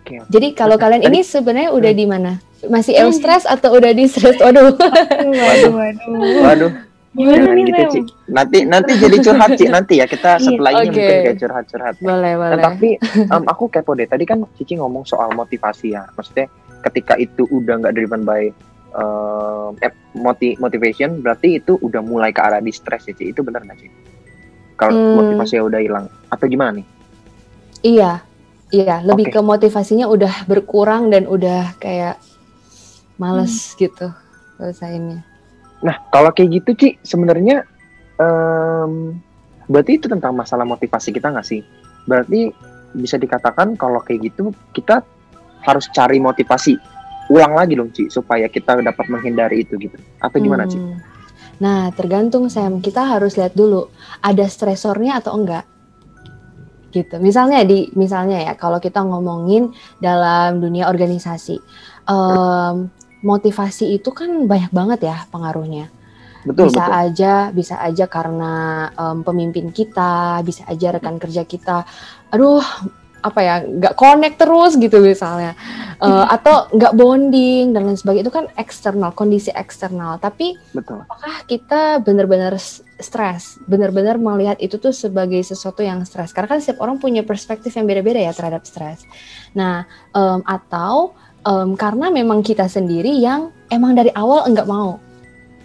Oke. 0.07 0.23
Jadi 0.31 0.55
kalau 0.55 0.79
kalian 0.79 1.03
ini 1.03 1.27
sebenarnya 1.27 1.75
udah 1.75 1.91
hmm. 1.91 1.99
di 1.99 2.07
mana? 2.07 2.33
Masih 2.71 2.95
hmm. 2.95 3.11
stress 3.11 3.43
atau 3.43 3.75
udah 3.75 3.91
di 3.91 4.07
stress? 4.07 4.39
Waduh. 4.45 4.79
Waduh, 4.79 5.73
waduh. 5.75 6.43
Waduh. 6.47 6.73
Gimana 7.17 7.49
nih, 7.57 7.65
gitu, 7.73 7.83
Ci. 7.91 8.01
Nanti 8.29 8.59
nanti 8.69 8.93
jadi 9.01 9.17
curhat, 9.25 9.51
Ci. 9.57 9.67
Nanti 9.67 9.95
ya 9.99 10.07
kita 10.07 10.37
iya, 10.37 10.45
setelah 10.47 10.71
ini 10.71 10.79
okay. 10.79 10.87
mungkin 10.93 11.25
kayak 11.27 11.39
curhat-curhat. 11.43 11.95
Boleh, 11.99 12.33
boleh. 12.37 12.55
Nah, 12.55 12.65
tapi 12.71 12.91
um, 13.35 13.45
aku 13.51 13.65
kepo 13.73 13.97
deh. 13.97 14.07
Tadi 14.07 14.25
kan 14.29 14.45
Cici 14.55 14.79
ngomong 14.79 15.03
soal 15.09 15.33
motivasi 15.33 15.97
ya. 15.97 16.07
Maksudnya 16.15 16.47
ketika 16.87 17.17
itu 17.17 17.49
udah 17.49 17.83
nggak 17.83 17.97
driven 17.97 18.23
by 18.29 18.53
um, 18.95 19.75
motivation, 20.61 21.25
berarti 21.25 21.59
itu 21.59 21.81
udah 21.81 22.05
mulai 22.05 22.31
ke 22.31 22.39
arah 22.45 22.61
distress 22.61 23.09
ya, 23.09 23.17
Ci. 23.17 23.33
Itu 23.33 23.41
benar 23.43 23.65
nggak, 23.65 23.81
sih? 23.81 23.91
Kalau 24.77 24.95
hmm. 24.95 25.15
motivasinya 25.19 25.63
udah 25.67 25.81
hilang 25.81 26.07
atau 26.29 26.47
gimana 26.47 26.81
nih 26.81 26.87
iya 27.83 28.13
iya 28.71 29.01
lebih 29.03 29.33
okay. 29.33 29.35
ke 29.37 29.41
motivasinya 29.41 30.07
udah 30.07 30.47
berkurang 30.47 31.09
dan 31.09 31.25
udah 31.27 31.75
kayak 31.81 32.21
males 33.17 33.53
hmm. 33.53 33.77
gitu 33.81 34.07
selesainya 34.61 35.25
nah 35.85 35.97
kalau 36.09 36.33
kayak 36.33 36.63
gitu 36.63 36.71
Ci 36.77 36.89
sebenarnya 37.05 37.65
um, 38.21 39.17
berarti 39.69 39.99
itu 40.01 40.07
tentang 40.09 40.33
masalah 40.33 40.65
motivasi 40.65 41.13
kita 41.13 41.33
nggak 41.33 41.47
sih 41.47 41.61
berarti 42.07 42.53
bisa 42.97 43.21
dikatakan 43.21 43.77
kalau 43.77 44.01
kayak 44.01 44.33
gitu 44.33 44.55
kita 44.73 45.05
harus 45.67 45.91
cari 45.93 46.23
motivasi 46.23 46.79
ulang 47.29 47.59
lagi 47.59 47.75
dong 47.75 47.91
Ci 47.93 48.09
supaya 48.09 48.47
kita 48.47 48.81
dapat 48.81 49.07
menghindari 49.11 49.67
itu 49.67 49.77
gitu 49.77 49.99
atau 50.23 50.39
gimana 50.39 50.65
hmm. 50.65 50.73
Ci 50.73 50.79
Nah, 51.57 51.89
tergantung 51.93 52.53
Sam, 52.53 52.85
kita 52.85 53.17
harus 53.17 53.37
lihat 53.41 53.57
dulu 53.57 53.89
ada 54.21 54.45
stresornya 54.45 55.21
atau 55.21 55.37
enggak. 55.37 55.65
Gitu. 56.93 57.17
Misalnya 57.21 57.65
di 57.65 57.93
misalnya 57.93 58.41
ya 58.41 58.53
kalau 58.57 58.81
kita 58.81 59.05
ngomongin 59.05 59.73
dalam 60.01 60.61
dunia 60.61 60.89
organisasi, 60.89 61.61
um, 62.09 62.89
motivasi 63.25 63.97
itu 63.97 64.13
kan 64.13 64.49
banyak 64.49 64.73
banget 64.73 65.09
ya 65.09 65.17
pengaruhnya. 65.29 65.93
Betul, 66.47 66.71
bisa 66.71 66.85
betul. 66.87 67.03
aja 67.03 67.35
bisa 67.51 67.75
aja 67.83 68.05
karena 68.07 68.55
um, 68.95 69.27
pemimpin 69.27 69.75
kita, 69.75 70.41
bisa 70.47 70.63
aja 70.71 70.95
rekan 70.95 71.19
kerja 71.19 71.43
kita. 71.43 71.83
Aduh, 72.31 72.63
apa 73.27 73.41
ya 73.43 73.55
nggak 73.67 73.95
connect 73.99 74.37
terus 74.39 74.79
gitu 74.79 75.03
misalnya. 75.03 75.59
Uh, 75.97 76.29
atau 76.29 76.69
nggak 76.77 76.93
bonding 76.93 77.73
dan 77.75 77.89
lain 77.89 77.99
sebagainya. 77.99 78.29
Itu 78.29 78.35
kan 78.35 78.47
eksternal 78.55 79.11
kondisi 79.17 79.51
eksternal. 79.51 80.23
Tapi 80.23 80.55
Betul. 80.71 81.03
apakah 81.03 81.43
kita 81.49 81.99
benar-benar 82.05 82.55
stres? 83.01 83.59
Benar-benar 83.67 84.21
melihat 84.21 84.61
itu 84.63 84.79
tuh 84.79 84.95
sebagai 84.95 85.41
sesuatu 85.43 85.83
yang 85.83 86.05
stres? 86.07 86.31
Karena 86.31 86.53
kan 86.55 86.61
setiap 86.63 86.85
orang 86.85 87.03
punya 87.03 87.27
perspektif 87.27 87.75
yang 87.75 87.89
beda-beda 87.89 88.23
ya 88.23 88.31
terhadap 88.31 88.63
stres. 88.69 89.03
Nah 89.57 89.89
um, 90.15 90.45
atau 90.47 91.17
um, 91.43 91.75
karena 91.75 92.13
memang 92.13 92.45
kita 92.45 92.71
sendiri 92.71 93.11
yang 93.17 93.51
emang 93.73 93.97
dari 93.97 94.13
awal 94.13 94.47
enggak 94.47 94.69
mau. 94.69 95.01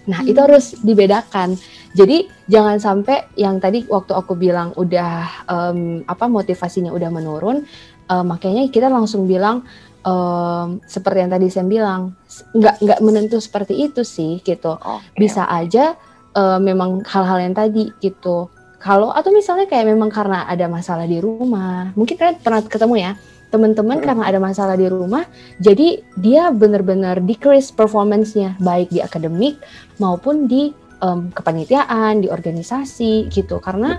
Nah, 0.10 0.25
hmm. 0.25 0.32
itu 0.34 0.39
harus 0.41 0.65
dibedakan. 0.82 1.53
Jadi 1.92 2.24
jangan 2.48 2.80
sampai 2.80 3.36
yang 3.36 3.60
tadi 3.60 3.84
waktu 3.88 4.16
aku 4.16 4.40
bilang 4.40 4.72
udah 4.80 5.44
um, 5.52 6.08
apa 6.08 6.26
motivasinya 6.32 6.92
udah 6.96 7.10
menurun, 7.12 7.68
uh, 8.08 8.24
makanya 8.24 8.72
kita 8.72 8.88
langsung 8.88 9.28
bilang 9.28 9.68
um, 10.08 10.80
seperti 10.88 11.18
yang 11.28 11.32
tadi 11.32 11.48
saya 11.52 11.68
bilang 11.68 12.16
nggak 12.56 12.76
nggak 12.80 13.00
menentu 13.04 13.38
seperti 13.44 13.76
itu 13.76 14.08
sih 14.08 14.40
gitu. 14.40 14.80
Okay. 14.80 15.28
Bisa 15.28 15.44
aja 15.52 16.00
uh, 16.36 16.60
memang 16.64 17.04
hal-hal 17.04 17.44
yang 17.44 17.56
tadi 17.56 17.92
gitu. 18.00 18.48
Kalau 18.82 19.14
atau 19.14 19.30
misalnya 19.30 19.70
kayak 19.70 19.94
memang 19.94 20.10
karena 20.10 20.50
ada 20.50 20.66
masalah 20.66 21.06
di 21.06 21.22
rumah, 21.22 21.94
mungkin 21.94 22.18
kalian 22.18 22.42
pernah 22.42 22.64
ketemu 22.66 22.96
ya 22.98 23.14
teman-teman 23.52 24.00
hmm. 24.00 24.06
karena 24.08 24.24
ada 24.32 24.40
masalah 24.40 24.80
di 24.80 24.88
rumah, 24.88 25.28
jadi 25.60 26.00
dia 26.16 26.50
benar-benar 26.56 27.20
decrease 27.20 27.68
performance-nya 27.68 28.56
baik 28.64 28.88
di 28.90 29.04
akademik 29.04 29.60
maupun 30.00 30.48
di 30.48 30.72
um, 31.01 31.34
kepanitiaan, 31.34 32.22
di 32.24 32.27
organisasi 32.31 33.27
gitu. 33.27 33.60
Karena 33.60 33.98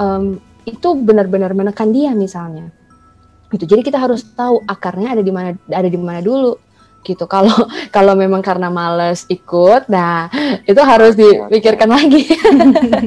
um, 0.00 0.38
itu 0.64 0.88
benar-benar 0.96 1.52
menekan 1.52 1.92
dia 1.92 2.16
misalnya. 2.16 2.72
Gitu. 3.52 3.68
Jadi 3.68 3.82
kita 3.86 4.00
harus 4.00 4.24
tahu 4.34 4.64
akarnya 4.66 5.14
ada 5.14 5.22
di 5.22 5.30
mana 5.30 5.54
ada 5.70 5.86
di 5.86 5.98
mana 6.00 6.24
dulu 6.24 6.56
gitu. 7.04 7.28
Kalau 7.28 7.52
kalau 7.96 8.16
memang 8.16 8.40
karena 8.40 8.72
males 8.72 9.28
ikut, 9.28 9.86
nah 9.92 10.32
itu 10.64 10.80
harus 10.80 11.14
dipikirkan 11.14 11.92
okay. 11.92 11.98
lagi. 12.00 12.22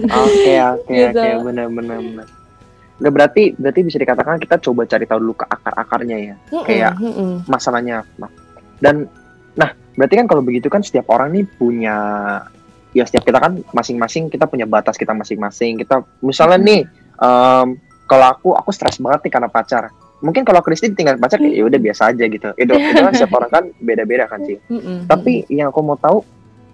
Oke 0.07 0.53
oke 0.61 0.93
gitu. 1.01 1.19
oke 1.19 1.43
benar-benar 1.51 1.99
benar. 1.99 2.27
Nggak 2.97 3.13
berarti 3.13 3.43
berarti 3.57 3.79
bisa 3.85 3.97
dikatakan 3.97 4.37
kita 4.41 4.55
coba 4.61 4.85
cari 4.85 5.05
tahu 5.05 5.19
dulu 5.21 5.35
ke 5.41 5.45
akar-akarnya 5.49 6.17
ya. 6.17 6.35
Mm 6.37 6.53
-mm, 6.53 6.63
kayak 6.65 6.93
mm 6.97 7.13
-mm. 7.13 7.31
masalahnya 7.49 8.05
apa. 8.05 8.27
Dan 8.77 9.09
nah, 9.57 9.73
berarti 9.97 10.15
kan 10.21 10.25
kalau 10.29 10.41
begitu 10.45 10.69
kan 10.69 10.85
setiap 10.85 11.09
orang 11.09 11.33
nih 11.33 11.45
punya 11.57 11.97
ya 12.95 13.03
setiap 13.03 13.23
kita 13.27 13.39
kan 13.39 13.59
masing-masing 13.75 14.31
kita 14.31 14.47
punya 14.47 14.67
batas 14.67 14.95
kita 14.95 15.11
masing-masing. 15.11 15.79
Kita 15.81 16.03
misalnya 16.23 16.59
-hmm. 16.59 16.69
nih 16.69 16.81
um, 17.19 17.67
kalau 18.07 18.25
aku 18.31 18.49
aku 18.55 18.69
stres 18.71 18.99
banget 19.01 19.27
nih 19.27 19.33
karena 19.33 19.49
pacar. 19.51 19.91
Mungkin 20.17 20.41
kalau 20.49 20.65
Kristi 20.65 20.89
tinggal 20.97 21.21
pacar 21.21 21.37
ya 21.37 21.61
udah 21.61 21.77
biasa 21.77 22.15
aja 22.15 22.25
gitu. 22.25 22.49
Itu 22.57 22.73
itu 22.91 23.01
kan 23.01 23.13
setiap 23.13 23.37
orang 23.37 23.51
kan 23.51 23.63
beda-beda 23.81 24.25
kan 24.27 24.41
sih. 24.43 24.57
-hmm. 24.57 25.07
Tapi 25.07 25.45
yang 25.51 25.69
aku 25.71 25.81
mau 25.83 25.99
tahu 25.99 26.23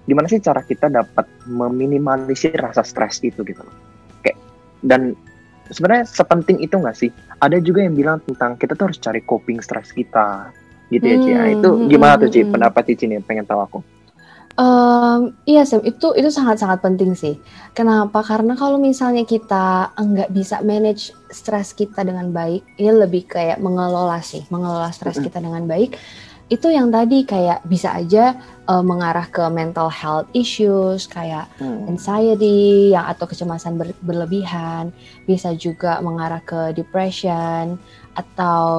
gimana 0.03 0.27
sih 0.27 0.43
cara 0.43 0.60
kita 0.63 0.91
dapat 0.91 1.27
meminimalisir 1.48 2.55
rasa 2.60 2.84
stres 2.84 3.24
itu 3.24 3.43
gitu 3.43 3.63
loh. 3.63 3.75
Kayak 4.24 4.38
dan 4.84 5.15
sebenarnya 5.72 6.03
sepenting 6.08 6.60
itu 6.60 6.75
nggak 6.75 6.98
sih? 6.98 7.10
Ada 7.39 7.60
juga 7.63 7.84
yang 7.84 7.96
bilang 7.96 8.20
tentang 8.24 8.60
kita 8.60 8.75
tuh 8.75 8.91
harus 8.91 9.00
cari 9.00 9.24
coping 9.24 9.63
stress 9.63 9.96
kita, 9.96 10.51
gitu 10.93 11.05
ya, 11.05 11.17
Ci. 11.17 11.32
Nah, 11.34 11.48
itu 11.50 11.70
hmm, 11.70 11.88
gimana 11.89 12.13
tuh, 12.20 12.29
Ci? 12.29 12.39
Hmm, 12.41 12.46
hmm. 12.48 12.53
Pendapat 12.58 12.84
Cici 12.91 13.05
nih, 13.10 13.20
pengen 13.24 13.46
tahu 13.48 13.60
aku. 13.63 13.79
Um, 14.53 15.33
iya 15.50 15.65
Sam, 15.65 15.81
itu 15.81 16.13
itu 16.13 16.29
sangat-sangat 16.29 16.86
penting 16.86 17.17
sih. 17.17 17.41
Kenapa? 17.74 18.22
Karena 18.22 18.53
kalau 18.53 18.77
misalnya 18.77 19.25
kita 19.25 19.89
nggak 19.98 20.29
bisa 20.29 20.62
manage 20.62 21.10
stres 21.33 21.74
kita 21.74 22.05
dengan 22.05 22.29
baik, 22.29 22.62
ini 22.77 22.93
lebih 22.93 23.25
kayak 23.25 23.57
mengelola 23.57 24.22
sih, 24.22 24.45
mengelola 24.53 24.93
stres 24.93 25.17
kita 25.17 25.41
dengan 25.41 25.65
baik. 25.65 25.98
itu 26.51 26.67
yang 26.69 26.91
tadi 26.91 27.24
kayak 27.24 27.63
bisa 27.65 27.95
aja 27.98 28.36
uh, 28.67 28.83
mengarah 28.83 29.25
ke 29.31 29.41
mental 29.50 29.88
health 29.88 30.27
issues 30.36 31.07
kayak 31.07 31.48
hmm. 31.57 31.88
anxiety 31.88 32.91
yang 32.93 33.07
atau 33.10 33.25
kecemasan 33.25 33.79
ber, 33.79 33.95
berlebihan, 34.03 34.91
bisa 35.24 35.55
juga 35.55 36.03
mengarah 36.03 36.43
ke 36.43 36.75
depression 36.75 37.79
atau 38.13 38.69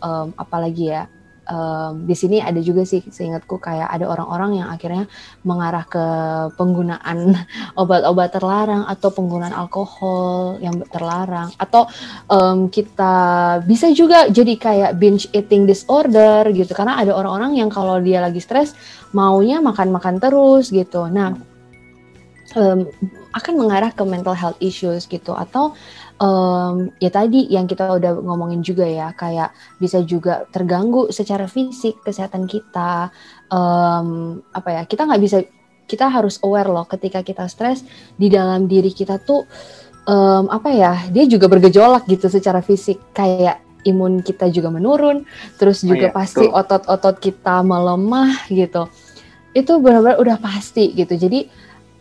um, 0.00 0.32
apalagi 0.38 0.94
ya 0.94 1.10
um, 1.48 2.04
di 2.04 2.14
sini 2.14 2.38
ada 2.38 2.60
juga 2.60 2.84
sih 2.84 3.00
seingatku 3.02 3.58
kayak 3.58 3.88
ada 3.88 4.06
orang-orang 4.06 4.62
yang 4.62 4.68
akhirnya 4.68 5.08
mengarah 5.42 5.84
ke 5.88 6.04
penggunaan 6.54 7.34
obat-obat 7.80 8.30
terlarang 8.36 8.84
atau 8.86 9.08
penggunaan 9.10 9.56
alkohol 9.56 10.60
yang 10.60 10.76
terlarang. 10.92 11.50
Atau 11.56 11.88
um, 12.28 12.68
kita 12.68 13.58
bisa 13.64 13.90
juga 13.96 14.28
jadi 14.28 14.54
kayak 14.54 14.90
binge 15.00 15.26
eating 15.32 15.64
disorder 15.64 16.46
gitu. 16.52 16.70
Karena 16.76 17.00
ada 17.00 17.16
orang-orang 17.16 17.58
yang 17.58 17.72
kalau 17.72 17.98
dia 17.98 18.20
lagi 18.20 18.38
stres 18.38 18.76
maunya 19.16 19.58
makan-makan 19.64 20.20
terus 20.20 20.68
gitu. 20.68 21.08
Nah, 21.08 21.32
um, 22.54 22.84
akan 23.32 23.54
mengarah 23.56 23.90
ke 23.92 24.04
mental 24.04 24.36
health 24.36 24.60
issues 24.60 25.08
gitu. 25.08 25.32
Atau 25.32 25.72
um, 26.18 26.90
ya 26.98 27.10
tadi 27.10 27.46
yang 27.48 27.64
kita 27.64 27.98
udah 27.98 28.18
ngomongin 28.20 28.60
juga 28.60 28.84
ya 28.84 29.14
kayak 29.14 29.54
bisa 29.78 30.02
juga 30.02 30.44
terganggu 30.50 31.10
secara 31.14 31.46
fisik 31.46 32.02
kesehatan 32.02 32.44
kita. 32.50 33.10
Um, 33.48 34.42
apa 34.52 34.68
ya 34.74 34.82
kita 34.84 35.08
nggak 35.08 35.22
bisa 35.22 35.38
kita 35.88 36.12
harus 36.12 36.36
aware 36.44 36.68
loh 36.68 36.84
ketika 36.84 37.24
kita 37.24 37.48
stres 37.48 37.80
di 38.18 38.28
dalam 38.28 38.68
diri 38.68 38.92
kita 38.92 39.16
tuh 39.22 39.48
um, 40.04 40.44
apa 40.52 40.68
ya 40.68 40.92
dia 41.08 41.24
juga 41.24 41.48
bergejolak 41.48 42.04
gitu 42.10 42.28
secara 42.28 42.60
fisik. 42.60 43.00
Kayak 43.14 43.62
imun 43.86 44.20
kita 44.20 44.50
juga 44.50 44.68
menurun 44.74 45.24
terus 45.56 45.86
juga 45.86 46.10
oh, 46.10 46.12
iya, 46.12 46.14
pasti 46.14 46.44
otot-otot 46.44 47.16
kita 47.22 47.62
melemah 47.62 48.50
gitu. 48.50 48.90
Itu 49.56 49.80
benar-benar 49.80 50.20
udah 50.20 50.36
pasti 50.36 50.92
gitu. 50.92 51.16
Jadi 51.16 51.48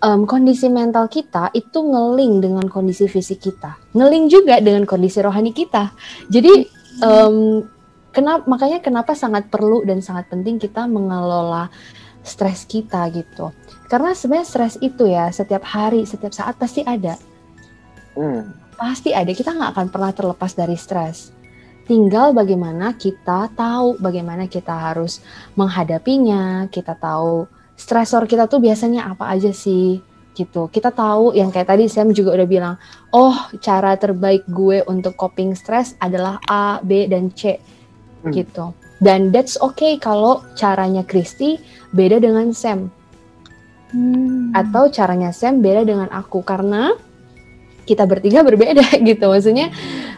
um, 0.04 0.30
kondisi 0.30 0.70
mental 0.70 1.10
kita 1.10 1.50
itu 1.54 1.80
ngeling 1.82 2.44
dengan 2.44 2.66
kondisi 2.70 3.10
fisik 3.10 3.42
kita, 3.42 3.78
ngeling 3.98 4.30
juga 4.30 4.62
dengan 4.62 4.86
kondisi 4.86 5.22
rohani 5.22 5.52
kita. 5.54 5.94
Jadi 6.30 6.68
um, 7.02 7.66
kenapa 8.14 8.44
makanya 8.46 8.80
kenapa 8.82 9.14
sangat 9.18 9.50
perlu 9.50 9.86
dan 9.86 10.02
sangat 10.02 10.30
penting 10.30 10.58
kita 10.62 10.86
mengelola 10.86 11.70
stres 12.28 12.68
kita 12.68 13.08
gitu. 13.16 13.56
Karena 13.88 14.12
sebenarnya 14.12 14.48
stres 14.48 14.76
itu 14.84 15.08
ya 15.08 15.32
setiap 15.32 15.64
hari, 15.64 16.04
setiap 16.04 16.36
saat 16.36 16.60
pasti 16.60 16.84
ada. 16.84 17.16
Hmm. 18.18 18.52
Pasti 18.76 19.16
ada. 19.16 19.32
Kita 19.32 19.56
nggak 19.56 19.72
akan 19.74 19.88
pernah 19.90 20.12
terlepas 20.12 20.52
dari 20.54 20.76
stres. 20.76 21.32
Tinggal 21.88 22.36
bagaimana 22.36 23.00
kita 23.00 23.48
tahu 23.56 23.96
bagaimana 24.04 24.52
kita 24.52 24.76
harus 24.76 25.24
menghadapinya, 25.56 26.68
kita 26.68 27.00
tahu 27.00 27.48
stresor 27.78 28.26
kita 28.26 28.50
tuh 28.50 28.60
biasanya 28.60 29.14
apa 29.14 29.30
aja 29.30 29.54
sih 29.54 30.02
gitu. 30.38 30.70
Kita 30.70 30.94
tahu 30.94 31.34
yang 31.34 31.50
kayak 31.50 31.74
tadi 31.74 31.90
Sam 31.90 32.14
juga 32.14 32.38
udah 32.38 32.48
bilang, 32.50 32.76
oh 33.10 33.34
cara 33.58 33.98
terbaik 33.98 34.46
gue 34.46 34.86
untuk 34.86 35.18
coping 35.18 35.58
stress 35.58 35.98
adalah 35.98 36.38
A, 36.46 36.78
B, 36.86 37.10
dan 37.10 37.34
C 37.34 37.58
hmm. 37.58 38.34
gitu. 38.34 38.74
Dan 39.02 39.34
that's 39.34 39.58
okay 39.62 39.98
kalau 39.98 40.46
caranya 40.54 41.02
Kristi 41.02 41.58
beda 41.94 42.22
dengan 42.22 42.54
Sam. 42.54 42.90
Hmm. 43.94 44.54
Atau 44.54 44.94
caranya 44.94 45.34
Sam 45.34 45.62
beda 45.62 45.86
dengan 45.86 46.10
aku 46.14 46.46
karena 46.46 46.94
kita 47.88 48.04
bertiga 48.04 48.44
berbeda 48.44 48.84
gitu 49.10 49.32
maksudnya 49.32 49.72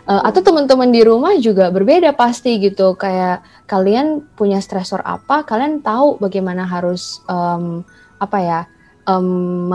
uh, 0.10 0.26
atau 0.26 0.42
teman-teman 0.42 0.90
di 0.90 1.06
rumah 1.06 1.38
juga 1.38 1.70
berbeda 1.70 2.18
pasti 2.18 2.58
gitu 2.58 2.98
kayak 2.98 3.46
kalian 3.70 4.26
punya 4.34 4.58
stresor 4.58 5.06
apa 5.06 5.46
kalian 5.46 5.86
tahu 5.86 6.18
bagaimana 6.18 6.66
harus 6.66 7.22
um, 7.30 7.86
apa 8.18 8.38
ya 8.42 8.62
um, 9.06 9.70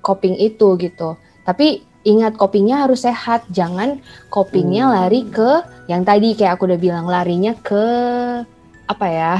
coping 0.00 0.38
itu 0.38 0.78
gitu 0.78 1.18
tapi 1.42 1.82
ingat 2.06 2.38
copingnya 2.38 2.86
harus 2.86 3.04
sehat 3.04 3.44
jangan 3.50 4.00
copingnya 4.30 4.86
hmm. 4.86 4.92
lari 4.94 5.20
ke 5.28 5.50
yang 5.90 6.06
tadi 6.06 6.38
kayak 6.38 6.56
aku 6.56 6.70
udah 6.70 6.80
bilang 6.80 7.06
larinya 7.10 7.52
ke 7.58 7.86
apa 8.88 9.06
ya 9.10 9.36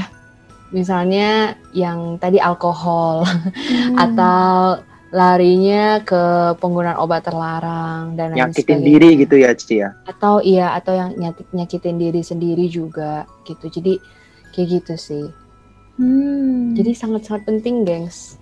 misalnya 0.69 1.57
yang 1.73 2.21
tadi 2.21 2.37
alkohol 2.37 3.25
hmm. 3.25 3.97
atau 4.05 4.77
larinya 5.09 6.05
ke 6.05 6.53
penggunaan 6.61 7.01
obat 7.01 7.25
terlarang 7.25 8.13
dan 8.13 8.33
lain 8.33 8.49
nyakitin 8.49 8.79
diri 8.85 9.09
gitu 9.19 9.35
ya 9.41 9.51
Ci 9.57 9.81
ya? 9.81 9.89
Atau 10.05 10.39
iya 10.45 10.77
atau 10.77 10.93
yang 10.93 11.17
nyakit 11.17 11.49
nyakitin 11.51 11.97
diri 11.97 12.21
sendiri 12.21 12.65
juga 12.69 13.25
gitu. 13.45 13.67
Jadi 13.67 13.97
kayak 14.53 14.67
gitu 14.81 14.95
sih. 14.95 15.25
Hmm. 15.99 16.79
jadi 16.79 16.95
sangat 16.95 17.27
sangat 17.27 17.43
penting 17.43 17.83
gengs 17.83 18.38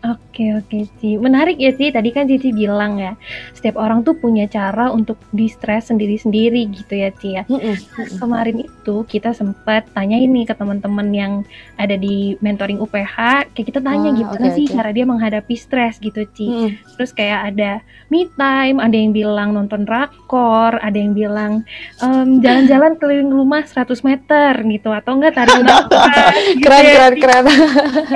Oke 0.00 0.56
oke 0.56 0.88
Ci, 0.96 1.20
menarik 1.20 1.60
ya 1.60 1.76
Ci. 1.76 1.92
Tadi 1.92 2.08
kan 2.08 2.24
Cici 2.24 2.56
bilang 2.56 2.96
ya, 2.96 3.12
setiap 3.52 3.76
orang 3.76 4.00
tuh 4.00 4.16
punya 4.16 4.48
cara 4.48 4.88
untuk 4.88 5.20
di-stress 5.28 5.92
sendiri-sendiri 5.92 6.72
gitu 6.72 6.96
ya 6.96 7.12
Ci 7.12 7.36
ya. 7.36 7.44
Nah, 7.44 7.76
kemarin 8.16 8.64
itu 8.64 9.04
kita 9.04 9.36
sempat 9.36 9.92
tanya 9.92 10.16
ini 10.16 10.48
ke 10.48 10.56
teman-teman 10.56 11.12
yang 11.12 11.32
ada 11.76 12.00
di 12.00 12.32
mentoring 12.40 12.80
UPH, 12.80 13.52
kayak 13.52 13.66
kita 13.68 13.84
tanya 13.84 14.08
ah, 14.08 14.16
gimana 14.16 14.46
okay, 14.48 14.56
sih 14.56 14.64
okay. 14.64 14.74
cara 14.80 14.90
dia 14.96 15.04
menghadapi 15.04 15.52
stres 15.52 16.00
gitu 16.00 16.24
Ci. 16.32 16.48
Mm. 16.48 16.70
Terus 16.96 17.12
kayak 17.12 17.52
ada 17.52 17.84
me 18.08 18.24
time, 18.40 18.80
ada 18.80 18.96
yang 18.96 19.12
bilang 19.12 19.52
nonton 19.52 19.84
rakor, 19.84 20.80
ada 20.80 20.96
yang 20.96 21.12
bilang 21.12 21.60
um, 22.00 22.40
jalan-jalan 22.40 22.96
keliling 22.96 23.28
rumah 23.28 23.68
100 23.68 24.00
meter 24.00 24.56
gitu 24.64 24.88
atau 24.96 25.12
enggak 25.20 25.36
tarik 25.36 25.60
nafas. 25.60 26.32
gitu 26.56 26.64
keren 26.64 26.84
ya, 26.88 26.92
keren 26.96 27.14
keren. 27.20 27.44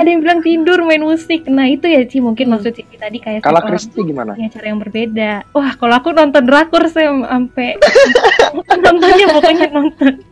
ada 0.01 0.07
yang 0.09 0.21
bilang 0.25 0.41
tidur 0.41 0.81
main 0.81 1.05
musik. 1.05 1.45
Nah 1.45 1.74
itu 1.75 1.85
ya 1.85 2.01
Ci 2.07 2.17
mungkin 2.23 2.47
hmm. 2.47 2.53
maksud 2.55 2.71
Cici 2.73 2.95
tadi 2.95 3.17
kayak 3.19 3.43
kalau 3.43 3.61
Kristi 3.61 3.99
gimana? 4.01 4.33
Punya 4.33 4.51
cara 4.51 4.65
yang 4.71 4.79
berbeda. 4.79 5.31
Wah 5.51 5.71
kalau 5.75 5.95
aku 5.99 6.09
nonton 6.15 6.43
drakor 6.47 6.87
saya 6.87 7.11
sampai 7.11 7.75
nontonnya 8.85 9.25
pokoknya 9.31 9.67
nonton. 9.71 10.13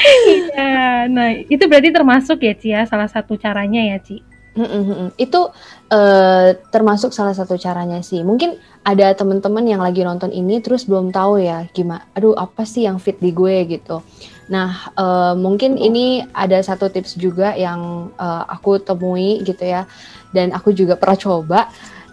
Iya, 0.00 1.04
nah 1.12 1.36
itu 1.36 1.60
berarti 1.68 1.92
termasuk 1.92 2.40
ya 2.40 2.56
Ci 2.56 2.72
ya 2.72 2.88
salah 2.88 3.06
satu 3.06 3.36
caranya 3.36 3.84
ya 3.92 4.00
Ci. 4.00 4.24
Mm 4.56 4.66
-hmm. 4.66 5.08
Itu 5.20 5.52
uh, 5.92 6.48
termasuk 6.74 7.12
salah 7.14 7.36
satu 7.36 7.54
caranya 7.60 8.00
sih. 8.00 8.24
Mungkin 8.24 8.56
ada 8.82 9.12
teman-teman 9.12 9.62
yang 9.68 9.84
lagi 9.84 10.00
nonton 10.00 10.32
ini 10.32 10.58
terus 10.64 10.88
belum 10.88 11.12
tahu 11.12 11.44
ya 11.44 11.68
gimana. 11.76 12.08
Aduh 12.16 12.34
apa 12.34 12.64
sih 12.64 12.88
yang 12.88 12.96
fit 12.96 13.20
di 13.20 13.30
gue 13.30 13.68
gitu. 13.68 14.00
Nah, 14.50 14.90
uh, 14.98 15.38
mungkin 15.38 15.78
ini 15.78 16.26
ada 16.34 16.58
satu 16.58 16.90
tips 16.90 17.14
juga 17.14 17.54
yang 17.54 18.10
uh, 18.18 18.42
aku 18.50 18.82
temui 18.82 19.46
gitu 19.46 19.62
ya, 19.62 19.86
dan 20.30 20.54
aku 20.54 20.74
juga 20.74 20.94
pernah 20.98 21.18
coba, 21.18 21.60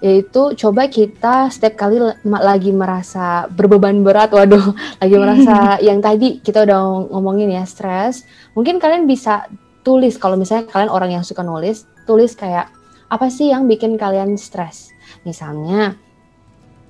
yaitu 0.02 0.54
coba 0.54 0.86
kita 0.90 1.50
setiap 1.50 1.88
kali 1.88 1.98
lagi 2.26 2.70
merasa 2.70 3.50
berbeban 3.50 4.06
berat, 4.06 4.30
waduh, 4.34 4.74
lagi 5.02 5.16
merasa 5.18 5.56
yang 5.88 6.02
tadi 6.02 6.42
kita 6.42 6.66
udah 6.66 7.10
ngomongin 7.14 7.50
ya 7.54 7.66
stres, 7.66 8.26
mungkin 8.54 8.78
kalian 8.78 9.10
bisa 9.10 9.50
tulis 9.82 10.20
kalau 10.20 10.36
misalnya 10.36 10.68
kalian 10.70 10.92
orang 10.92 11.10
yang 11.16 11.24
suka 11.24 11.42
nulis, 11.42 11.88
tulis 12.04 12.36
kayak 12.36 12.70
apa 13.08 13.32
sih 13.32 13.50
yang 13.50 13.66
bikin 13.72 13.96
kalian 13.96 14.36
stres? 14.36 14.92
Misalnya, 15.24 15.96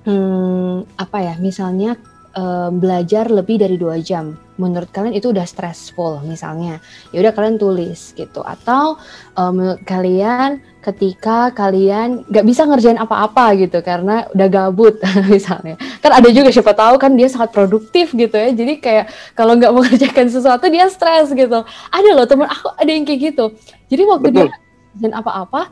hmm, 0.02 0.98
apa 0.98 1.18
ya? 1.22 1.34
Misalnya 1.38 1.94
um, 2.34 2.82
belajar 2.82 3.30
lebih 3.30 3.62
dari 3.62 3.78
dua 3.78 4.02
jam 4.02 4.47
menurut 4.58 4.90
kalian 4.90 5.14
itu 5.14 5.30
udah 5.30 5.46
stressful 5.46 6.20
misalnya 6.26 6.82
ya 7.14 7.22
udah 7.22 7.32
kalian 7.32 7.56
tulis 7.56 8.12
gitu. 8.18 8.42
Atau 8.42 8.98
um, 9.38 9.50
menurut 9.54 9.80
kalian 9.86 10.58
ketika 10.82 11.54
kalian 11.54 12.26
nggak 12.26 12.44
bisa 12.46 12.66
ngerjain 12.66 12.98
apa-apa 12.98 13.54
gitu 13.54 13.78
karena 13.80 14.26
udah 14.34 14.48
gabut 14.50 14.98
misalnya. 15.32 15.78
Kan 16.02 16.10
ada 16.10 16.28
juga 16.34 16.50
siapa 16.50 16.74
tahu 16.74 16.98
kan 16.98 17.14
dia 17.14 17.30
sangat 17.30 17.54
produktif 17.54 18.10
gitu 18.12 18.34
ya. 18.34 18.50
Jadi 18.50 18.82
kayak 18.82 19.08
kalau 19.38 19.54
nggak 19.54 19.70
mengerjakan 19.70 20.26
sesuatu 20.34 20.66
dia 20.66 20.90
stres 20.90 21.30
gitu. 21.30 21.62
Ada 21.94 22.10
loh 22.12 22.26
temen 22.26 22.50
aku 22.50 22.74
ada 22.74 22.90
yang 22.90 23.06
kayak 23.06 23.32
gitu. 23.32 23.54
Jadi 23.88 24.02
waktu 24.04 24.28
Betul. 24.34 24.50
dia 24.50 24.56
dan 24.98 25.14
apa-apa 25.14 25.70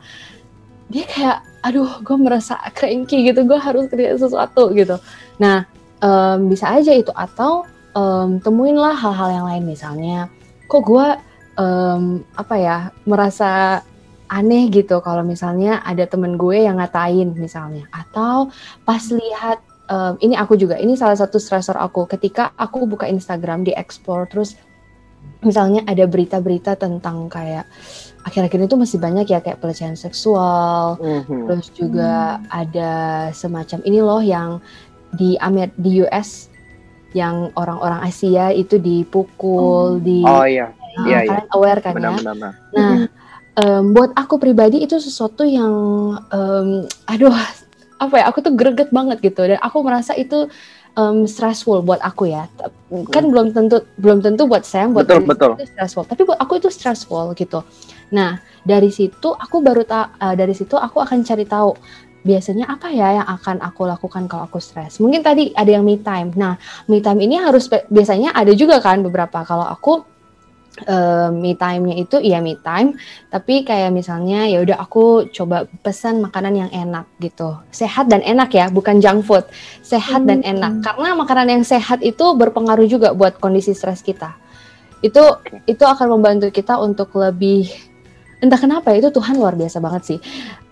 dia 0.87 1.03
kayak 1.03 1.43
aduh 1.67 1.99
gue 1.99 2.17
merasa 2.17 2.55
cranky 2.71 3.27
gitu. 3.27 3.43
Gue 3.43 3.59
harus 3.59 3.91
kerja 3.91 4.15
sesuatu 4.15 4.71
gitu. 4.71 4.95
Nah 5.43 5.67
um, 5.99 6.47
bisa 6.47 6.71
aja 6.71 6.95
itu. 6.95 7.11
Atau 7.11 7.67
um, 7.97 8.37
temuinlah 8.37 8.93
hal-hal 8.93 9.29
yang 9.33 9.45
lain 9.49 9.65
misalnya 9.65 10.29
kok 10.69 10.85
gue 10.85 11.07
um, 11.57 12.21
apa 12.37 12.55
ya 12.61 12.77
merasa 13.09 13.81
aneh 14.27 14.69
gitu 14.69 14.99
kalau 15.01 15.23
misalnya 15.23 15.81
ada 15.81 16.03
temen 16.05 16.37
gue 16.37 16.67
yang 16.67 16.77
ngatain 16.77 17.33
misalnya 17.33 17.87
atau 17.89 18.51
pas 18.83 19.01
lihat 19.09 19.63
um, 19.89 20.19
ini 20.21 20.35
aku 20.37 20.59
juga 20.59 20.77
ini 20.77 20.93
salah 20.99 21.17
satu 21.17 21.39
stressor 21.41 21.79
aku 21.79 22.05
ketika 22.05 22.53
aku 22.59 22.85
buka 22.85 23.07
Instagram 23.07 23.63
di 23.63 23.71
explore 23.73 24.27
terus 24.27 24.59
misalnya 25.41 25.85
ada 25.87 26.03
berita-berita 26.09 26.75
tentang 26.75 27.31
kayak 27.31 27.63
akhir-akhir 28.27 28.67
itu 28.67 28.75
masih 28.75 28.99
banyak 28.99 29.25
ya 29.31 29.39
kayak 29.39 29.63
pelecehan 29.63 29.95
seksual 29.95 30.99
mm-hmm. 30.99 31.47
terus 31.47 31.67
juga 31.71 32.41
mm. 32.41 32.43
ada 32.51 32.91
semacam 33.31 33.79
ini 33.87 33.99
loh 34.03 34.19
yang 34.19 34.59
di 35.15 35.39
Amer 35.39 35.71
di 35.79 36.03
US 36.03 36.51
yang 37.17 37.49
orang-orang 37.57 38.05
Asia 38.05 38.53
itu 38.53 38.77
dipukul 38.77 39.97
oh. 39.97 39.99
di 39.99 40.21
oh 40.21 40.45
iya 40.45 40.69
Nah, 40.97 41.05
Iya, 41.05 41.19
iya. 41.21 41.29
kalian 41.29 41.49
aware 41.53 41.79
kan 41.85 41.91
ya. 41.93 41.97
benar-benar 42.01 42.33
benar. 42.33 42.53
Nah, 42.73 42.93
em, 43.61 43.83
buat 43.93 44.11
aku 44.17 44.41
pribadi 44.41 44.81
itu 44.81 44.97
sesuatu 44.97 45.45
yang, 45.45 45.69
em, 46.33 46.89
aduh, 47.05 47.29
apa 48.01 48.15
ya? 48.17 48.25
Aku 48.33 48.41
tuh 48.41 48.57
greget 48.57 48.89
banget 48.89 49.21
gitu, 49.21 49.45
dan 49.45 49.61
aku 49.61 49.85
merasa 49.85 50.17
itu 50.17 50.49
em, 50.97 51.29
stressful 51.29 51.85
buat 51.85 52.01
aku 52.01 52.33
ya. 52.33 52.49
Kan 53.13 53.29
belum 53.29 53.53
tentu 53.53 53.85
belum 54.01 54.25
tentu 54.25 54.49
buat 54.49 54.65
Sam, 54.65 54.97
buat 54.97 55.05
Betul, 55.05 55.29
betul. 55.29 55.53
itu 55.61 55.69
stressful. 55.69 56.09
Tapi 56.09 56.21
buat 56.25 56.39
aku 56.41 56.57
itu 56.57 56.69
stressful 56.73 57.37
gitu. 57.37 57.61
Nah, 58.09 58.41
dari 58.65 58.89
situ 58.89 59.29
aku 59.37 59.61
baru 59.61 59.85
tak 59.85 60.17
dari 60.33 60.57
situ 60.57 60.73
aku 60.81 60.97
akan 60.97 61.21
cari 61.21 61.45
tahu 61.45 61.77
biasanya 62.25 62.65
apa 62.67 62.89
ya 62.91 63.21
yang 63.21 63.27
akan 63.27 63.61
aku 63.61 63.87
lakukan 63.87 64.25
kalau 64.25 64.49
aku 64.49 64.57
stres. 64.61 64.97
Mungkin 64.99 65.21
tadi 65.23 65.53
ada 65.53 65.69
yang 65.69 65.85
me 65.85 65.99
time. 66.01 66.33
Nah, 66.35 66.57
me 66.89 66.99
time 66.99 67.21
ini 67.23 67.37
harus 67.39 67.69
biasanya 67.87 68.33
ada 68.35 68.51
juga 68.51 68.81
kan 68.81 68.99
beberapa. 69.05 69.45
Kalau 69.47 69.63
aku 69.63 70.03
eh, 70.85 71.29
me 71.33 71.57
time-nya 71.57 71.97
itu 71.97 72.21
iya 72.21 72.37
me 72.37 72.53
time, 72.59 72.93
tapi 73.33 73.65
kayak 73.65 73.89
misalnya 73.89 74.45
ya 74.45 74.61
udah 74.61 74.77
aku 74.77 75.31
coba 75.33 75.65
pesan 75.81 76.21
makanan 76.21 76.53
yang 76.53 76.69
enak 76.69 77.09
gitu. 77.17 77.57
Sehat 77.73 78.11
dan 78.11 78.21
enak 78.21 78.53
ya, 78.53 78.69
bukan 78.69 79.01
junk 79.01 79.25
food. 79.25 79.45
Sehat 79.81 80.27
dan 80.29 80.45
Hmm. 80.45 80.53
enak. 80.53 80.73
Karena 80.85 81.17
makanan 81.17 81.47
yang 81.49 81.63
sehat 81.65 82.05
itu 82.05 82.25
berpengaruh 82.37 82.85
juga 82.85 83.15
buat 83.17 83.41
kondisi 83.41 83.73
stres 83.73 84.05
kita. 84.05 84.37
Itu 85.01 85.21
itu 85.65 85.81
akan 85.81 86.17
membantu 86.17 86.53
kita 86.53 86.77
untuk 86.77 87.09
lebih 87.17 87.69
entah 88.37 88.61
kenapa 88.61 88.93
ya, 88.93 89.01
itu 89.01 89.09
Tuhan 89.09 89.33
luar 89.33 89.57
biasa 89.57 89.81
banget 89.81 90.03
sih. 90.13 90.19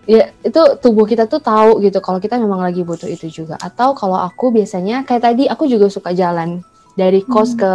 Ya, 0.06 0.30
itu 0.40 0.62
tubuh 0.78 1.02
kita 1.02 1.26
tuh 1.26 1.42
tahu 1.42 1.82
gitu 1.82 1.98
kalau 1.98 2.22
kita 2.22 2.38
memang 2.38 2.62
lagi 2.62 2.86
butuh 2.86 3.10
itu 3.10 3.26
juga. 3.26 3.58
Atau 3.58 3.90
kalau 3.98 4.14
aku 4.22 4.54
biasanya 4.54 5.02
kayak 5.02 5.22
tadi 5.22 5.44
aku 5.50 5.66
juga 5.66 5.90
suka 5.90 6.14
jalan 6.14 6.62
dari 6.94 7.26
kos 7.26 7.52
Hmm. 7.54 7.60
ke 7.60 7.72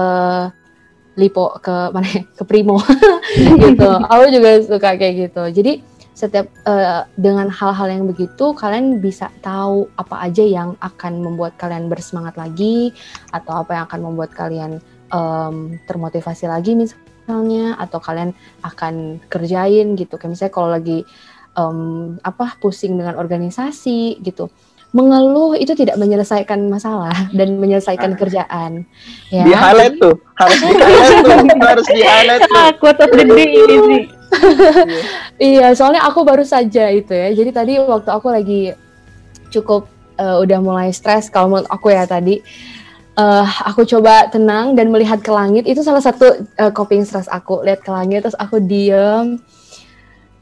Lipo 1.20 1.52
ke 1.60 1.91
mana 1.91 2.08
ya? 2.08 2.24
ke 2.24 2.44
Primo 2.48 2.80
gitu. 3.67 3.84
Aku 3.84 4.32
juga 4.32 4.63
suka 4.63 4.96
kayak 4.96 5.28
gitu. 5.28 5.44
Jadi 5.52 5.74
setiap 6.15 6.48
eh, 6.63 7.04
dengan 7.20 7.52
hal-hal 7.52 7.88
yang 7.91 8.04
begitu 8.08 8.56
kalian 8.56 9.04
bisa 9.04 9.28
tahu 9.44 9.91
apa 10.00 10.24
aja 10.24 10.39
yang 10.39 10.80
akan 10.80 11.20
membuat 11.20 11.60
kalian 11.60 11.91
bersemangat 11.91 12.39
lagi 12.39 12.96
atau 13.28 13.60
apa 13.60 13.76
yang 13.76 13.84
akan 13.91 14.02
membuat 14.08 14.32
kalian 14.32 14.80
em, 15.12 15.56
termotivasi 15.84 16.48
lagi 16.48 16.80
misalnya 16.80 17.76
atau 17.76 18.00
kalian 18.00 18.32
akan 18.63 19.20
kerjain 19.28 20.00
gitu. 20.00 20.15
Kayak 20.15 20.32
misalnya 20.32 20.54
kalau 20.56 20.70
lagi 20.72 21.04
em, 21.51 21.77
apa 22.21 22.55
pusing 22.59 22.95
dengan 22.95 23.15
organisasi 23.15 24.19
gitu. 24.21 24.47
Mengeluh 24.91 25.55
itu 25.55 25.71
tidak 25.71 25.95
menyelesaikan 25.95 26.67
masalah 26.67 27.15
dan 27.37 27.55
menyelesaikan 27.59 28.11
Ah. 28.11 28.17
kerjaan. 28.19 28.71
Ya. 29.31 29.43
Di 29.47 29.53
highlight 29.55 29.95
tuh, 29.99 30.15
harus 30.35 30.59
di 30.59 30.73
highlight 30.75 31.23
tuh, 31.23 31.37
harus 31.71 31.87
di 31.87 32.01
highlight 32.03 32.41
tuh. 32.43 32.63
Day 33.35 33.47
ini 33.55 33.77
sih. 33.87 34.01
Iya, 35.51 35.75
soalnya 35.75 36.07
aku 36.07 36.23
baru 36.23 36.43
saja 36.47 36.87
itu 36.87 37.11
ya. 37.11 37.35
Jadi 37.35 37.51
tadi 37.51 37.73
waktu 37.79 38.09
aku 38.11 38.27
lagi 38.31 38.71
cukup 39.49 39.87
eh, 40.15 40.37
udah 40.39 40.59
mulai 40.63 40.91
stres 40.95 41.27
kalau 41.27 41.51
menurut 41.51 41.67
aku 41.67 41.91
ya 41.91 42.07
tadi 42.07 42.39
eh, 43.15 43.47
aku 43.67 43.83
coba 43.83 44.31
tenang 44.31 44.77
dan 44.77 44.87
melihat 44.87 45.19
ke 45.19 45.31
langit 45.31 45.67
itu 45.67 45.83
salah 45.83 45.99
satu 45.99 46.47
eh, 46.55 46.71
coping 46.71 47.03
stres 47.03 47.27
aku. 47.27 47.59
Lihat 47.63 47.83
ke 47.83 47.91
langit 47.91 48.23
terus 48.23 48.37
aku 48.39 48.59
diem. 48.59 49.39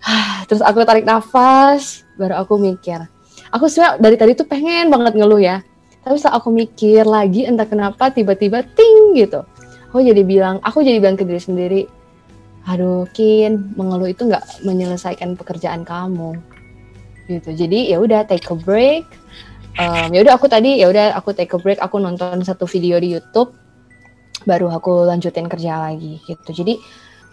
Terus 0.48 0.62
aku 0.64 0.84
tarik 0.84 1.06
nafas, 1.06 2.08
baru 2.16 2.40
aku 2.42 2.60
mikir. 2.60 3.06
Aku 3.50 3.66
sebenarnya 3.66 3.98
dari 3.98 4.16
tadi 4.16 4.32
tuh 4.38 4.46
pengen 4.46 4.94
banget 4.94 5.18
ngeluh 5.18 5.42
ya. 5.42 5.62
Tapi 6.06 6.16
setelah 6.16 6.40
aku 6.40 6.50
mikir 6.54 7.04
lagi 7.04 7.44
entah 7.44 7.68
kenapa 7.68 8.10
tiba-tiba 8.14 8.64
ting 8.64 9.18
gitu. 9.18 9.44
Aku 9.90 10.06
jadi 10.06 10.22
bilang, 10.22 10.62
aku 10.62 10.86
jadi 10.86 11.02
bilang 11.02 11.18
ke 11.18 11.26
diri 11.26 11.42
sendiri, 11.42 11.82
aduh 12.70 13.10
Kin 13.12 13.74
mengeluh 13.74 14.14
itu 14.14 14.30
nggak 14.30 14.62
menyelesaikan 14.62 15.34
pekerjaan 15.34 15.82
kamu 15.82 16.38
gitu 17.26 17.54
jadi 17.54 17.94
ya 17.94 17.98
udah 18.02 18.26
take 18.30 18.46
a 18.50 18.58
break 18.58 19.06
Em, 19.80 20.12
ya 20.12 20.26
udah 20.28 20.36
aku 20.36 20.52
tadi 20.52 20.82
ya 20.82 20.92
udah 20.92 21.16
aku 21.16 21.32
take 21.32 21.56
a 21.56 21.60
break 21.62 21.80
aku 21.80 22.04
nonton 22.04 22.44
satu 22.44 22.68
video 22.68 23.00
di 23.00 23.16
YouTube 23.16 23.56
baru 24.44 24.68
aku 24.76 25.08
lanjutin 25.08 25.48
kerja 25.48 25.80
lagi 25.80 26.20
gitu 26.28 26.52
jadi 26.52 26.76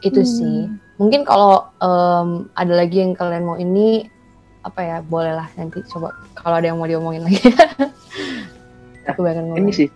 itu 0.05 0.21
Hmm. 0.21 0.29
sih 0.29 0.59
mungkin 0.97 1.25
kalau 1.25 1.69
em, 1.81 2.49
ada 2.57 2.73
lagi 2.73 3.01
yang 3.05 3.13
kalian 3.17 3.45
mau 3.45 3.57
ini 3.57 4.09
apa 4.67 4.81
ya 4.83 4.97
bolehlah 5.01 5.47
nanti 5.55 5.81
coba 5.87 6.11
kalau 6.35 6.59
ada 6.59 6.69
yang 6.69 6.81
mau 6.81 6.89
diomongin 6.91 7.23
lagi 7.23 7.39
aku 9.09 9.23
bakal 9.23 9.43
ngomong 9.47 9.63
Ini 9.63 9.73
sih, 9.73 9.89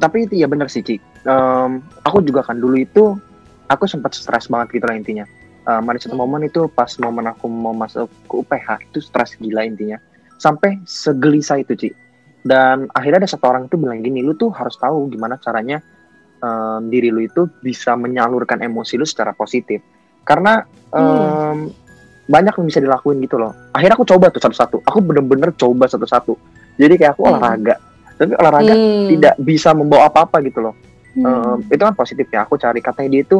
tapi 0.00 0.24
itu 0.24 0.40
ya 0.40 0.48
benar 0.48 0.72
sih, 0.72 0.80
Ci. 0.80 0.96
Em, 1.28 1.84
aku 2.08 2.24
juga 2.24 2.40
kan 2.40 2.56
dulu 2.56 2.80
itu, 2.80 3.14
aku 3.68 3.84
sempat 3.84 4.16
stres 4.16 4.48
banget 4.48 4.80
gitu 4.80 4.84
lah 4.88 4.96
intinya. 4.96 5.24
Em, 5.68 5.84
ada 5.84 5.98
satu 6.00 6.16
momen 6.16 6.48
itu 6.48 6.64
pas 6.72 6.88
momen 6.96 7.28
aku 7.28 7.46
mau 7.52 7.76
masuk 7.76 8.08
ke 8.24 8.34
UPH, 8.40 8.68
itu 8.92 8.98
stres 9.04 9.36
gila 9.36 9.66
intinya. 9.68 10.00
Sampai 10.40 10.80
segelisah 10.88 11.60
itu, 11.60 11.72
Ci. 11.76 11.88
Dan 12.46 12.86
akhirnya 12.94 13.26
ada 13.26 13.30
satu 13.30 13.44
orang 13.50 13.66
itu 13.68 13.76
bilang 13.76 14.00
gini, 14.00 14.22
lu 14.24 14.32
tuh 14.38 14.48
harus 14.54 14.78
tahu 14.78 15.10
gimana 15.10 15.36
caranya 15.42 15.82
em, 16.36 16.80
diri 16.88 17.08
lu 17.08 17.20
itu 17.20 17.48
bisa 17.60 17.94
menyalurkan 17.94 18.60
emosi 18.60 18.96
lu 18.96 19.04
secara 19.04 19.32
positif. 19.32 19.80
Karena 20.22 20.62
em, 20.90 21.70
banyak 22.26 22.58
yang 22.58 22.66
bisa 22.66 22.82
dilakuin 22.82 23.22
gitu 23.22 23.38
loh. 23.38 23.54
Akhirnya 23.70 23.94
aku 23.94 24.06
coba 24.06 24.34
tuh 24.34 24.42
satu-satu. 24.42 24.82
Aku 24.82 24.98
bener-bener 24.98 25.54
coba 25.54 25.86
satu-satu. 25.86 26.34
Jadi 26.74 26.94
kayak 26.98 27.14
aku 27.14 27.22
Hmm. 27.22 27.30
olahraga. 27.38 27.74
Tapi 28.16 28.32
olahraga 28.34 28.74
Hmm. 28.74 29.06
tidak 29.12 29.34
bisa 29.38 29.70
membawa 29.70 30.10
apa-apa 30.10 30.42
gitu 30.42 30.58
loh. 30.60 30.74
Hmm. 31.14 31.24
Em, 31.62 31.70
itu 31.70 31.82
kan 31.82 31.94
positif 31.94 32.26
ya. 32.28 32.42
Aku 32.42 32.58
cari 32.58 32.82
katanya 32.82 33.14
dia 33.14 33.22
itu 33.22 33.38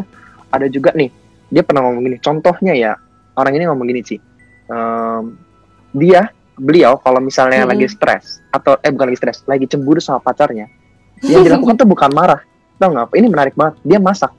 ada 0.48 0.70
juga 0.70 0.94
nih. 0.94 1.10
Dia 1.50 1.62
pernah 1.66 1.82
ngomong 1.86 2.02
gini. 2.06 2.16
Contohnya 2.22 2.72
ya 2.78 2.92
orang 3.34 3.52
ini 3.58 3.64
ngomong 3.66 3.86
gini 3.90 4.02
sih. 4.06 4.18
Em, 4.70 5.34
dia 5.90 6.30
beliau 6.56 6.96
kalau 6.96 7.20
misalnya 7.20 7.68
Mm-mm. 7.68 7.72
lagi 7.76 7.86
stres 7.90 8.40
atau 8.48 8.80
eh 8.80 8.88
bukan 8.88 9.12
lagi 9.12 9.20
stres, 9.20 9.44
lagi 9.44 9.68
cemburu 9.68 10.00
sama 10.00 10.24
pacarnya, 10.24 10.64
yang 11.20 11.44
dilakukan 11.46 11.76
tuh 11.76 11.84
bukan 11.84 12.08
marah. 12.16 12.40
Tahu 12.76 12.88
nggak? 12.92 13.04
apa? 13.08 13.14
Ini 13.16 13.26
menarik 13.32 13.54
banget. 13.56 13.74
Dia 13.84 13.98
masak. 14.00 14.32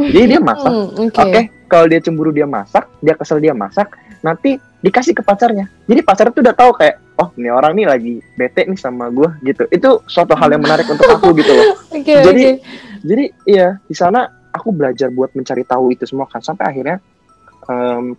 Jadi 0.00 0.26
dia 0.36 0.40
masak. 0.50 0.72
Hmm, 0.72 1.08
Oke, 1.08 1.40
kalau 1.68 1.86
dia 1.88 2.00
cemburu 2.00 2.30
dia 2.32 2.48
masak, 2.48 2.88
dia 3.00 3.14
kesel 3.16 3.40
dia 3.40 3.52
masak, 3.52 3.92
nanti 4.24 4.56
dikasih 4.80 5.12
ke 5.12 5.22
pacarnya. 5.24 5.68
Jadi 5.84 6.00
pacar 6.00 6.32
tuh 6.32 6.40
udah 6.40 6.56
tahu 6.56 6.72
kayak, 6.76 6.96
oh 7.20 7.28
ini 7.36 7.52
orang 7.52 7.76
nih 7.76 7.86
lagi 7.88 8.14
bete 8.36 8.64
nih 8.64 8.80
sama 8.80 9.12
gue 9.12 9.28
gitu. 9.44 9.68
Itu 9.68 10.00
suatu 10.08 10.32
hal 10.36 10.52
yang 10.56 10.64
menarik 10.64 10.88
untuk 10.88 11.04
aku 11.04 11.36
gitu 11.36 11.52
loh. 11.52 11.76
Oke, 12.00 12.16
Jadi, 12.24 12.44
oke. 12.56 12.64
Jadi 13.00 13.24
iya 13.48 13.80
di 13.88 13.96
sana 13.96 14.28
aku 14.52 14.76
belajar 14.76 15.08
buat 15.08 15.32
mencari 15.32 15.64
tahu 15.64 15.92
itu 15.96 16.04
semua 16.04 16.28
kan 16.28 16.44
sampai 16.44 16.68
akhirnya 16.68 16.96
em, 17.64 18.12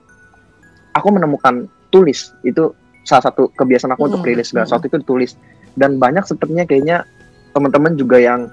aku 0.96 1.08
menemukan 1.14 1.70
tulis 1.94 2.34
itu 2.42 2.74
salah 3.06 3.30
satu 3.30 3.50
kebiasaan 3.54 3.94
aku 3.94 4.10
untuk 4.10 4.22
Hmm, 4.26 4.30
rilis 4.34 4.50
segala 4.50 4.66
hmm. 4.66 4.74
sesuatu 4.74 4.86
itu 4.90 4.98
tulis 5.06 5.32
dan 5.78 5.98
banyak 6.02 6.26
sepertinya 6.26 6.66
kayaknya 6.66 7.06
teman-teman 7.52 7.94
juga 7.94 8.18
yang 8.18 8.48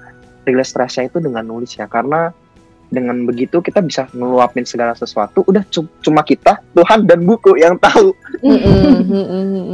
rilis 0.49 0.73
stresnya 0.73 1.05
itu 1.05 1.21
dengan 1.21 1.45
nulis 1.45 1.77
ya. 1.77 1.85
Karena 1.85 2.33
dengan 2.89 3.21
begitu 3.21 3.61
kita 3.61 3.85
bisa 3.85 4.09
ngeluapin 4.09 4.65
segala 4.65 4.97
sesuatu 4.97 5.45
udah 5.45 5.61
cu- 5.69 5.93
cuma 6.01 6.25
kita 6.25 6.57
Tuhan 6.73 7.05
dan 7.05 7.21
buku 7.21 7.53
yang 7.61 7.77
tahu. 7.77 8.17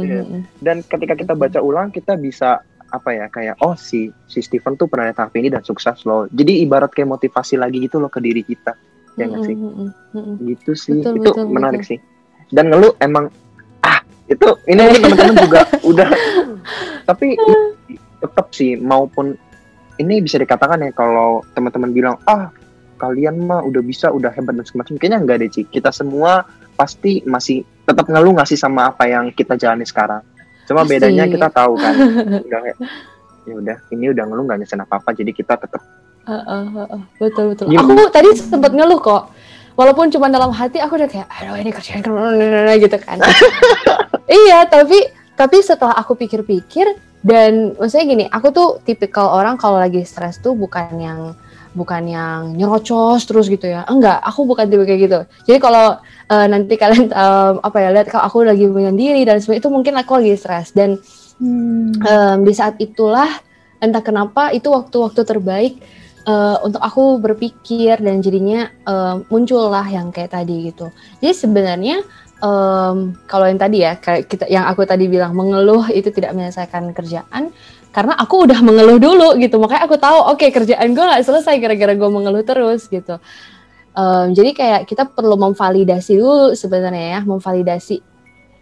Iya. 0.06 0.22
dan 0.60 0.84
ketika 0.86 1.16
kita 1.16 1.32
baca 1.34 1.58
ulang 1.58 1.88
kita 1.90 2.14
bisa 2.14 2.60
apa 2.86 3.10
ya 3.10 3.26
kayak 3.26 3.58
oh 3.58 3.74
si 3.74 4.08
si 4.30 4.38
Stephen 4.38 4.78
tuh 4.78 4.86
pernah 4.86 5.10
tahap 5.10 5.34
ini 5.34 5.50
dan 5.50 5.64
sukses 5.64 6.04
loh. 6.04 6.28
Jadi 6.30 6.62
ibarat 6.62 6.92
kayak 6.92 7.10
motivasi 7.10 7.58
lagi 7.58 7.82
gitu 7.82 7.98
loh 7.98 8.12
ke 8.12 8.20
diri 8.22 8.44
kita 8.44 8.76
ya 9.16 9.26
nggak 9.26 9.42
sih? 9.44 9.56
Gitu 10.44 10.72
sih. 10.76 11.00
Betul, 11.00 11.18
itu 11.18 11.30
betul, 11.32 11.44
menarik 11.50 11.82
sih. 11.82 11.98
Dan 12.52 12.70
ngeluh 12.70 12.94
emang 13.00 13.32
ah 13.82 13.98
itu 14.28 14.46
ini 14.68 14.82
teman-teman 15.00 15.34
juga 15.40 15.60
udah. 15.90 16.08
Tapi 17.08 17.34
tetap 18.20 18.46
sih 18.52 18.76
maupun 18.78 19.34
ini 19.96 20.20
bisa 20.24 20.36
dikatakan 20.36 20.84
ya 20.84 20.90
kalau 20.92 21.44
teman-teman 21.56 21.90
bilang 21.92 22.16
ah 22.28 22.52
kalian 22.96 23.44
mah 23.44 23.60
udah 23.64 23.82
bisa 23.84 24.08
udah 24.08 24.32
hebat 24.32 24.56
dan 24.56 24.64
semacam 24.64 24.94
kayaknya 24.96 25.18
enggak 25.20 25.36
deh 25.44 25.50
Ci 25.52 25.62
kita 25.68 25.92
semua 25.92 26.48
pasti 26.76 27.20
masih 27.24 27.64
tetap 27.84 28.08
ngeluh 28.08 28.36
nggak 28.36 28.48
sih 28.48 28.58
sama 28.58 28.92
apa 28.92 29.08
yang 29.08 29.32
kita 29.32 29.56
jalani 29.56 29.84
sekarang 29.84 30.24
cuma 30.66 30.82
Pasti. 30.84 30.92
bedanya 30.96 31.24
kita 31.28 31.48
tahu 31.52 31.76
kan 31.76 31.94
udah 32.48 32.60
kayak 32.64 32.78
ya 33.46 33.54
udah 33.54 33.76
ini 33.92 34.04
udah 34.10 34.24
ngeluh 34.26 34.44
nggak 34.48 34.58
nyesen 34.64 34.82
apa 34.82 34.98
apa 34.98 35.10
jadi 35.12 35.30
kita 35.32 35.56
tetap 35.60 35.82
Uh, 36.26 36.42
uh, 36.42 36.66
uh, 36.74 36.86
uh. 36.98 37.02
betul 37.22 37.54
betul. 37.54 37.70
Gimana? 37.70 37.86
Aku 37.86 38.10
tadi 38.10 38.34
sempat 38.34 38.74
ngeluh 38.74 38.98
kok. 38.98 39.30
Walaupun 39.78 40.10
cuma 40.10 40.26
dalam 40.26 40.50
hati 40.50 40.82
aku 40.82 40.98
udah 40.98 41.06
kayak, 41.06 41.30
aduh 41.30 41.54
ini 41.54 41.70
kerjaan 41.70 42.02
gitu 42.82 42.96
kan. 42.98 43.22
iya, 44.42 44.66
tapi 44.66 45.06
tapi 45.38 45.62
setelah 45.62 45.94
aku 45.94 46.18
pikir-pikir 46.18 46.98
dan 47.24 47.76
maksudnya 47.78 48.06
gini, 48.06 48.24
aku 48.28 48.48
tuh 48.52 48.68
tipikal 48.84 49.32
orang 49.32 49.56
kalau 49.56 49.80
lagi 49.80 50.04
stres 50.04 50.40
tuh 50.40 50.52
bukan 50.52 50.92
yang 50.98 51.20
bukan 51.76 52.08
yang 52.08 52.56
nyerocos 52.56 53.28
terus 53.28 53.52
gitu 53.52 53.68
ya. 53.68 53.84
Enggak, 53.84 54.20
aku 54.24 54.48
bukan 54.48 54.64
tipe 54.68 54.84
kayak 54.88 55.00
gitu. 55.06 55.20
Jadi 55.44 55.58
kalau 55.60 56.00
eh, 56.32 56.46
nanti 56.48 56.74
kalian 56.80 57.12
em, 57.22 57.54
apa 57.60 57.76
ya 57.80 57.88
lihat 57.92 58.08
kalau 58.08 58.24
aku 58.24 58.44
lagi 58.48 58.64
menyendiri 58.64 59.22
dan 59.28 59.40
sebagainya 59.40 59.62
itu 59.62 59.70
mungkin 59.72 59.94
aku 60.00 60.12
lagi 60.20 60.34
stres 60.40 60.72
dan 60.72 60.96
Hmm. 61.36 61.92
Em, 62.00 62.38
di 62.48 62.52
saat 62.56 62.80
itulah 62.80 63.28
entah 63.76 64.00
kenapa 64.00 64.56
itu 64.56 64.72
waktu-waktu 64.72 65.20
terbaik 65.20 65.74
uh, 66.24 66.56
untuk 66.64 66.80
aku 66.80 67.20
berpikir 67.20 68.00
dan 68.00 68.24
jadinya 68.24 68.72
uh, 68.88 69.20
muncullah 69.28 69.84
yang 69.84 70.08
kayak 70.08 70.32
tadi 70.32 70.72
gitu. 70.72 70.88
Jadi 71.20 71.34
sebenarnya 71.36 71.96
um, 72.42 73.16
kalau 73.24 73.46
yang 73.48 73.60
tadi 73.60 73.84
ya 73.84 73.96
kayak 73.96 74.28
kita 74.28 74.44
yang 74.50 74.68
aku 74.68 74.84
tadi 74.84 75.08
bilang 75.08 75.32
mengeluh 75.32 75.88
itu 75.92 76.08
tidak 76.12 76.36
menyelesaikan 76.36 76.92
kerjaan 76.92 77.52
karena 77.94 78.12
aku 78.20 78.44
udah 78.44 78.60
mengeluh 78.60 79.00
dulu 79.00 79.28
gitu. 79.40 79.56
Makanya 79.56 79.88
aku 79.88 79.96
tahu 79.96 80.18
oke 80.36 80.40
okay, 80.40 80.50
kerjaan 80.52 80.92
gue 80.92 81.04
nggak 81.04 81.24
selesai 81.24 81.56
gara-gara 81.56 81.96
gue 81.96 82.10
mengeluh 82.12 82.44
terus 82.44 82.88
gitu. 82.92 83.16
Um, 83.96 84.36
jadi 84.36 84.52
kayak 84.52 84.82
kita 84.84 85.08
perlu 85.08 85.40
memvalidasi 85.40 86.20
dulu 86.20 86.52
sebenarnya 86.52 87.16
ya 87.16 87.20
memvalidasi 87.24 88.04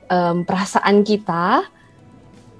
um, 0.06 0.46
perasaan 0.46 1.02
kita 1.02 1.66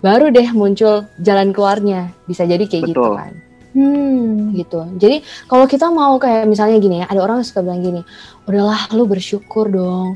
baru 0.02 0.34
deh 0.34 0.50
muncul 0.50 1.06
jalan 1.22 1.54
keluarnya. 1.54 2.10
Bisa 2.26 2.42
jadi 2.42 2.66
kayak 2.66 2.90
gitu 2.90 2.98
Betul. 2.98 3.14
gitu 3.14 3.20
kan. 3.22 3.34
Hmm, 3.74 4.54
gitu. 4.54 4.86
Jadi 5.02 5.26
kalau 5.50 5.66
kita 5.66 5.90
mau 5.90 6.14
kayak 6.18 6.46
misalnya 6.46 6.78
gini 6.78 7.02
ya, 7.02 7.10
ada 7.10 7.26
orang 7.26 7.42
suka 7.42 7.58
bilang 7.58 7.82
gini, 7.82 8.06
udahlah 8.46 8.86
lu 8.94 9.02
bersyukur 9.10 9.66
dong, 9.66 10.14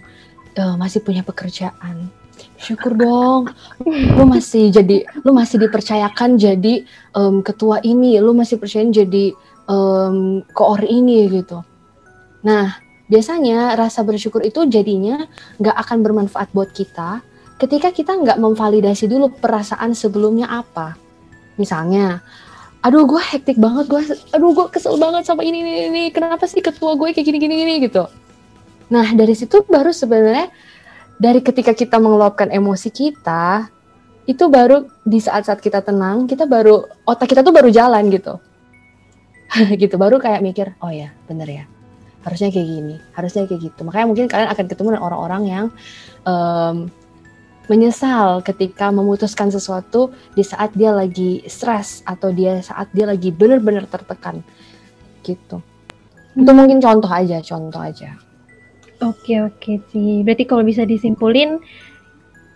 uh, 0.59 0.75
masih 0.75 1.01
punya 1.01 1.23
pekerjaan. 1.23 2.11
Syukur 2.59 2.99
dong. 2.99 3.51
Lu 3.87 4.27
masih 4.27 4.75
jadi 4.75 5.07
lu 5.23 5.31
masih 5.31 5.63
dipercayakan 5.63 6.39
jadi 6.39 6.83
um, 7.15 7.41
ketua 7.43 7.79
ini. 7.87 8.19
Lu 8.19 8.35
masih 8.35 8.59
percaya 8.59 8.87
jadi 8.91 9.35
um, 9.71 10.43
koor 10.55 10.83
ini 10.83 11.31
gitu. 11.31 11.63
Nah 12.43 12.79
biasanya 13.09 13.79
rasa 13.79 14.05
bersyukur 14.05 14.45
itu 14.45 14.67
jadinya 14.69 15.25
nggak 15.63 15.77
akan 15.87 15.99
bermanfaat 16.05 16.53
buat 16.53 16.75
kita 16.75 17.25
ketika 17.59 17.89
kita 17.91 18.13
nggak 18.15 18.39
memvalidasi 18.39 19.07
dulu 19.07 19.31
perasaan 19.39 19.95
sebelumnya 19.95 20.51
apa. 20.51 20.99
Misalnya 21.59 22.23
aduh 22.79 23.03
gue 23.11 23.19
hektik 23.19 23.59
banget 23.59 23.91
gue 23.91 24.03
aduh 24.31 24.55
gue 24.55 24.67
kesel 24.71 24.95
banget 24.99 25.27
sama 25.27 25.43
ini 25.43 25.63
ini 25.63 25.73
ini. 25.91 26.03
Kenapa 26.15 26.47
sih 26.47 26.63
ketua 26.63 26.95
gue 26.95 27.15
kayak 27.15 27.27
gini 27.27 27.39
gini 27.39 27.55
gini 27.55 27.75
gitu 27.87 28.07
nah 28.89 29.05
dari 29.13 29.37
situ 29.37 29.65
baru 29.69 29.93
sebenarnya 29.93 30.49
dari 31.19 31.43
ketika 31.43 31.75
kita 31.75 31.99
mengeluapkan 31.99 32.49
emosi 32.49 32.89
kita 32.95 33.69
itu 34.29 34.45
baru 34.47 34.87
di 35.03 35.19
saat-saat 35.19 35.59
kita 35.59 35.83
tenang 35.83 36.31
kita 36.31 36.47
baru 36.47 36.87
otak 37.09 37.35
kita 37.35 37.43
tuh 37.43 37.53
baru 37.53 37.69
jalan 37.69 38.07
gitu. 38.09 38.39
Gitu 39.81 39.97
baru 39.97 40.21
kayak 40.21 40.45
mikir 40.45 40.77
oh 40.85 40.93
ya 40.93 41.11
bener 41.27 41.49
ya. 41.49 41.65
Harusnya 42.23 42.53
kayak 42.53 42.69
gini 42.69 42.97
harusnya 43.17 43.49
kayak 43.49 43.61
gitu. 43.73 43.81
Makanya 43.89 44.07
mungkin 44.07 44.27
kalian 44.29 44.49
akan 44.53 44.65
ketemu 44.69 44.89
dengan 44.95 45.05
orang-orang 45.09 45.43
yang 45.49 45.67
um, 46.29 46.93
menyesal 47.73 48.45
ketika 48.45 48.93
memutuskan 48.93 49.49
sesuatu 49.49 50.13
di 50.37 50.45
saat 50.45 50.77
dia 50.77 50.93
lagi 50.93 51.45
stres 51.49 52.05
atau 52.05 52.29
dia 52.29 52.61
saat 52.61 52.93
dia 52.93 53.09
lagi 53.09 53.33
benar-benar 53.33 53.89
tertekan. 53.89 54.45
Gitu. 55.25 55.57
Itu 56.37 56.51
mungkin 56.53 56.85
contoh 56.85 57.09
aja 57.09 57.41
contoh 57.41 57.81
aja 57.81 58.28
Oke 58.99 59.39
oke 59.39 59.73
sih. 59.91 60.27
Berarti 60.27 60.43
kalau 60.43 60.67
bisa 60.67 60.83
disimpulin 60.83 61.63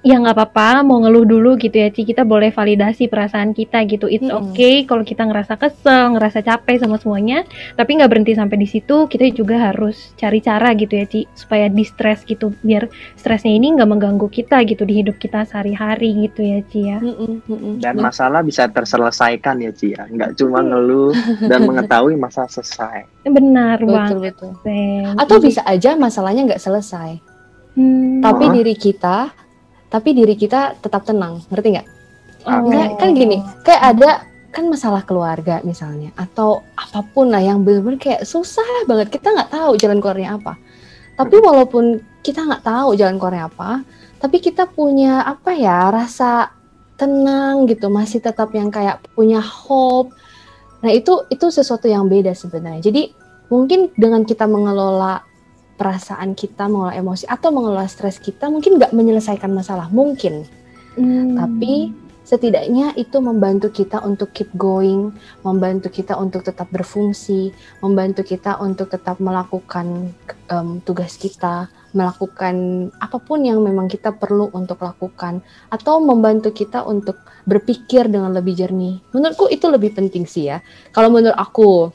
ya 0.03 0.19
nggak 0.19 0.35
apa-apa 0.35 0.83
mau 0.83 0.99
ngeluh 0.99 1.23
dulu 1.23 1.51
gitu 1.55 1.79
ya 1.79 1.89
Ci. 1.95 2.03
Kita 2.03 2.27
boleh 2.27 2.51
validasi 2.51 3.07
perasaan 3.07 3.55
kita 3.55 3.87
gitu. 3.87 4.11
It's 4.11 4.27
hmm. 4.27 4.35
okay 4.35 4.83
kalau 4.83 5.07
kita 5.07 5.23
ngerasa 5.23 5.55
kesel 5.55 6.19
ngerasa 6.19 6.43
capek 6.43 6.83
sama 6.83 6.99
semuanya 6.99 7.47
tapi 7.79 7.97
nggak 7.97 8.11
berhenti 8.11 8.35
sampai 8.35 8.59
di 8.59 8.69
situ. 8.69 9.07
Kita 9.07 9.23
juga 9.31 9.71
harus 9.71 10.13
cari 10.19 10.43
cara 10.43 10.75
gitu 10.75 10.99
ya 10.99 11.07
Ci 11.07 11.31
supaya 11.39 11.71
di 11.71 11.87
stres 11.87 12.27
gitu 12.27 12.51
biar 12.67 12.91
stresnya 13.15 13.55
ini 13.55 13.79
nggak 13.79 13.89
mengganggu 13.89 14.27
kita 14.27 14.67
gitu 14.67 14.83
di 14.83 15.07
hidup 15.07 15.17
kita 15.23 15.47
sehari-hari 15.47 16.27
gitu 16.27 16.43
ya 16.43 16.59
Ci 16.67 16.81
ya. 16.83 16.99
Dan 17.79 18.03
masalah 18.03 18.43
bisa 18.43 18.67
terselesaikan 18.67 19.63
ya 19.63 19.71
Ci 19.71 19.95
ya. 19.95 20.11
Nggak 20.11 20.35
cuma 20.35 20.67
ngeluh 20.67 21.15
dan 21.51 21.63
mengetahui 21.63 22.19
masalah 22.19 22.51
selesai. 22.51 23.07
Benar 23.23 23.79
betul, 23.79 23.95
banget 23.95 24.35
betul. 24.35 25.15
atau 25.15 25.37
bisa 25.39 25.63
aja 25.63 25.95
masalahnya 25.95 26.43
nggak 26.51 26.63
selesai. 26.63 27.33
Hmm. 27.73 28.21
tapi 28.21 28.53
diri 28.53 28.77
kita 28.77 29.33
tapi 29.93 30.17
diri 30.17 30.33
kita 30.33 30.81
tetap 30.81 31.05
tenang 31.05 31.45
ngerti 31.53 31.69
nggak? 31.77 31.89
Oh. 32.43 32.67
kan 32.99 33.15
gini 33.15 33.39
kayak 33.63 33.83
ada 33.95 34.27
kan 34.51 34.67
masalah 34.67 35.07
keluarga 35.07 35.63
misalnya 35.63 36.11
atau 36.19 36.67
apa 36.75 37.07
pun 37.15 37.31
lah 37.31 37.39
yang 37.39 37.63
benar-benar 37.63 38.03
kayak 38.03 38.27
susah 38.27 38.67
banget 38.91 39.15
kita 39.15 39.31
nggak 39.31 39.53
tahu 39.53 39.77
jalan 39.77 40.01
keluarnya 40.01 40.41
apa. 40.41 40.57
Tapi 41.13 41.37
walaupun 41.39 42.03
kita 42.25 42.43
nggak 42.43 42.65
tahu 42.65 42.97
jalan 42.99 43.21
keluarnya 43.21 43.47
apa 43.47 43.85
tapi 44.23 44.39
kita 44.39 44.71
punya 44.71 45.27
apa 45.27 45.51
ya 45.51 45.91
rasa 45.91 46.55
tenang 46.95 47.67
gitu 47.67 47.91
masih 47.91 48.23
tetap 48.23 48.55
yang 48.55 48.71
kayak 48.71 49.03
punya 49.19 49.43
hope. 49.43 50.15
Nah 50.83 50.91
itu 50.95 51.27
itu 51.27 51.51
sesuatu 51.51 51.91
yang 51.91 52.07
beda 52.07 52.31
sebenarnya. 52.31 52.83
Jadi 52.87 53.03
mungkin 53.51 53.91
dengan 53.99 54.23
kita 54.23 54.47
mengelola 54.47 55.27
perasaan 55.83 56.39
kita, 56.39 56.71
mengelola 56.71 56.95
emosi 56.95 57.27
atau 57.27 57.51
mengelola 57.51 57.91
stres 57.91 58.23
kita 58.23 58.47
mungkin 58.47 58.79
nggak 58.79 58.95
menyelesaikan 58.95 59.51
masalah, 59.51 59.91
mungkin. 59.91 60.47
Hmm. 60.95 61.35
Tapi 61.35 61.91
setidaknya 62.23 62.95
itu 62.95 63.19
membantu 63.19 63.75
kita 63.75 63.99
untuk 64.07 64.31
keep 64.31 64.47
going, 64.55 65.11
membantu 65.43 65.91
kita 65.91 66.15
untuk 66.15 66.47
tetap 66.47 66.71
berfungsi, 66.71 67.51
membantu 67.83 68.23
kita 68.23 68.63
untuk 68.63 68.95
tetap 68.95 69.19
melakukan 69.19 70.15
um, 70.55 70.79
tugas 70.87 71.19
kita, 71.19 71.67
melakukan 71.91 72.89
apa 73.03 73.19
pun 73.19 73.43
yang 73.43 73.59
memang 73.59 73.91
kita 73.91 74.15
perlu 74.15 74.55
untuk 74.55 74.87
lakukan, 74.87 75.43
atau 75.67 75.99
membantu 75.99 76.55
kita 76.55 76.87
untuk 76.87 77.19
berpikir 77.43 78.07
dengan 78.07 78.31
lebih 78.31 78.55
jernih. 78.55 79.03
Menurutku 79.11 79.51
itu 79.51 79.67
lebih 79.67 79.99
penting 79.99 80.23
sih 80.23 80.47
ya. 80.47 80.63
Kalau 80.95 81.11
menurut 81.11 81.35
aku, 81.35 81.91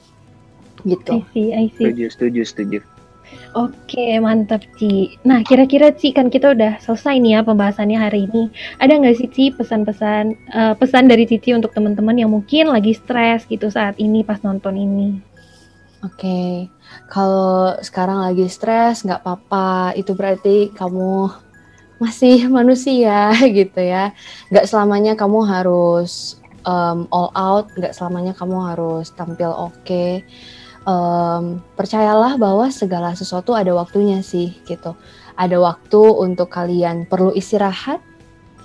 gitu. 0.84 1.24
I 1.24 1.26
see, 1.32 1.48
I 1.56 1.66
see. 1.72 1.88
Setuju, 1.88 2.06
setuju, 2.12 2.42
setuju. 2.44 2.80
Oke, 3.58 4.22
mantap 4.22 4.62
Ci. 4.78 5.18
Nah, 5.26 5.42
kira-kira 5.42 5.90
Ci 5.90 6.14
kan 6.14 6.30
kita 6.30 6.54
udah 6.54 6.78
selesai 6.78 7.18
nih 7.18 7.32
ya 7.34 7.40
pembahasannya 7.42 7.98
hari 7.98 8.30
ini. 8.30 8.54
Ada 8.78 9.02
nggak 9.02 9.18
sih 9.18 9.30
Ci 9.34 9.46
pesan-pesan 9.58 10.38
uh, 10.54 10.74
pesan 10.78 11.10
dari 11.10 11.26
Cici 11.26 11.58
untuk 11.58 11.74
teman-teman 11.74 12.14
yang 12.14 12.30
mungkin 12.30 12.70
lagi 12.70 12.94
stres 12.94 13.50
gitu 13.50 13.74
saat 13.74 13.98
ini 13.98 14.22
pas 14.22 14.38
nonton 14.46 14.78
ini? 14.78 15.18
Oke, 16.06 16.70
kalau 17.10 17.74
sekarang 17.82 18.22
lagi 18.30 18.46
stres 18.46 19.02
nggak 19.02 19.26
apa-apa. 19.26 19.98
Itu 19.98 20.14
berarti 20.14 20.70
kamu 20.78 21.26
masih 21.98 22.46
manusia 22.62 23.34
gitu 23.58 23.82
ya. 23.82 24.14
Nggak 24.54 24.70
selamanya 24.70 25.18
kamu 25.18 25.50
harus 25.50 26.38
um, 26.62 27.10
all 27.10 27.34
out, 27.34 27.74
nggak 27.74 27.98
selamanya 27.98 28.38
kamu 28.38 28.70
harus 28.70 29.10
tampil 29.18 29.50
oke. 29.50 29.82
Okay 29.82 30.22
um, 30.88 31.60
percayalah 31.76 32.40
bahwa 32.40 32.72
segala 32.72 33.12
sesuatu 33.14 33.52
ada 33.54 33.76
waktunya 33.76 34.24
sih 34.24 34.56
gitu. 34.64 34.96
Ada 35.38 35.60
waktu 35.60 36.02
untuk 36.02 36.50
kalian 36.50 37.06
perlu 37.06 37.36
istirahat 37.36 38.02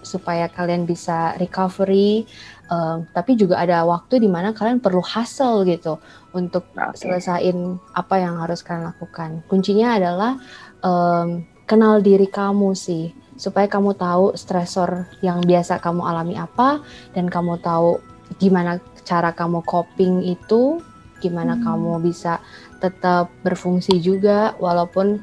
supaya 0.02 0.48
kalian 0.50 0.88
bisa 0.88 1.36
recovery, 1.38 2.24
um, 2.70 3.04
tapi 3.12 3.36
juga 3.36 3.60
ada 3.60 3.84
waktu 3.84 4.22
di 4.22 4.30
mana 4.30 4.54
kalian 4.56 4.80
perlu 4.80 5.02
hustle 5.02 5.66
gitu 5.68 6.00
untuk 6.32 6.64
okay. 6.72 6.96
selesain 6.96 7.76
apa 7.92 8.14
yang 8.18 8.40
harus 8.40 8.64
kalian 8.64 8.88
lakukan. 8.94 9.44
Kuncinya 9.46 10.00
adalah 10.00 10.40
um, 10.80 11.44
kenal 11.68 12.00
diri 12.00 12.26
kamu 12.26 12.72
sih 12.72 13.12
supaya 13.36 13.66
kamu 13.66 13.96
tahu 13.96 14.36
stresor 14.36 15.08
yang 15.24 15.40
biasa 15.42 15.80
kamu 15.80 16.04
alami 16.04 16.34
apa 16.36 16.82
dan 17.16 17.26
kamu 17.26 17.58
tahu 17.64 17.98
gimana 18.40 18.80
cara 19.02 19.34
kamu 19.34 19.64
coping 19.64 20.24
itu 20.24 20.80
gimana 21.22 21.54
hmm. 21.54 21.62
kamu 21.62 21.92
bisa 22.02 22.42
tetap 22.82 23.30
berfungsi 23.46 24.02
juga 24.02 24.58
walaupun 24.58 25.22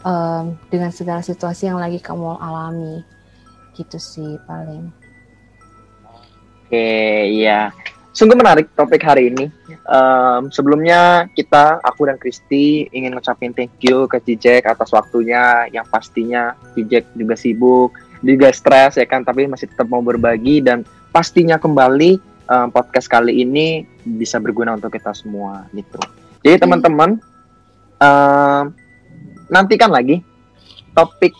um, 0.00 0.56
dengan 0.72 0.88
segala 0.88 1.20
situasi 1.20 1.68
yang 1.68 1.76
lagi 1.76 2.00
kamu 2.00 2.40
alami. 2.40 3.04
Gitu 3.76 4.00
sih 4.00 4.40
paling. 4.48 4.88
Oke 6.66 6.88
iya. 7.28 7.70
Sungguh 8.16 8.32
menarik 8.32 8.72
topik 8.72 9.04
hari 9.04 9.28
ini. 9.28 9.52
Um, 9.84 10.48
sebelumnya 10.48 11.28
kita 11.36 11.84
aku 11.84 12.08
dan 12.08 12.16
Kristi 12.16 12.88
ingin 12.88 13.12
ngucapin 13.12 13.52
thank 13.52 13.76
you 13.84 14.08
ke 14.08 14.16
Cijek 14.24 14.64
atas 14.64 14.88
waktunya 14.88 15.68
yang 15.68 15.84
pastinya 15.92 16.56
Cijek 16.72 17.12
juga 17.12 17.36
sibuk 17.36 17.92
juga 18.24 18.48
stres 18.56 18.96
ya 18.96 19.04
kan? 19.04 19.20
Tapi 19.20 19.44
masih 19.44 19.68
tetap 19.68 19.84
mau 19.92 20.00
berbagi 20.00 20.64
dan 20.64 20.82
pastinya 21.12 21.60
kembali 21.60 22.35
um, 22.50 22.68
podcast 22.70 23.06
kali 23.10 23.42
ini 23.42 23.86
bisa 24.04 24.38
berguna 24.42 24.74
untuk 24.74 24.94
kita 24.94 25.12
semua 25.12 25.66
gitu. 25.74 25.98
Jadi 26.46 26.62
teman-teman 26.62 27.18
um, 28.00 28.64
nantikan 29.50 29.90
lagi 29.90 30.22
topik 30.94 31.34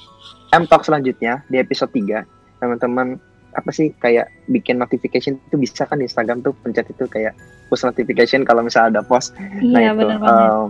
M 0.55 0.65
Talk 0.67 0.87
selanjutnya 0.87 1.43
di 1.51 1.59
episode 1.59 1.91
3. 1.95 2.63
Teman-teman 2.63 3.19
apa 3.57 3.71
sih 3.73 3.89
kayak 3.97 4.29
bikin 4.53 4.77
notification 4.77 5.41
itu 5.49 5.57
bisa 5.57 5.89
kan 5.89 5.97
di 5.97 6.05
Instagram 6.05 6.45
tuh 6.45 6.53
pencet 6.61 6.93
itu 6.93 7.09
kayak 7.09 7.33
push 7.73 7.89
notification 7.89 8.45
kalau 8.45 8.61
misalnya 8.61 9.01
ada 9.01 9.03
post. 9.03 9.33
Iya, 9.65 9.97
nah 9.97 10.05
itu. 10.05 10.07
Um, 10.23 10.67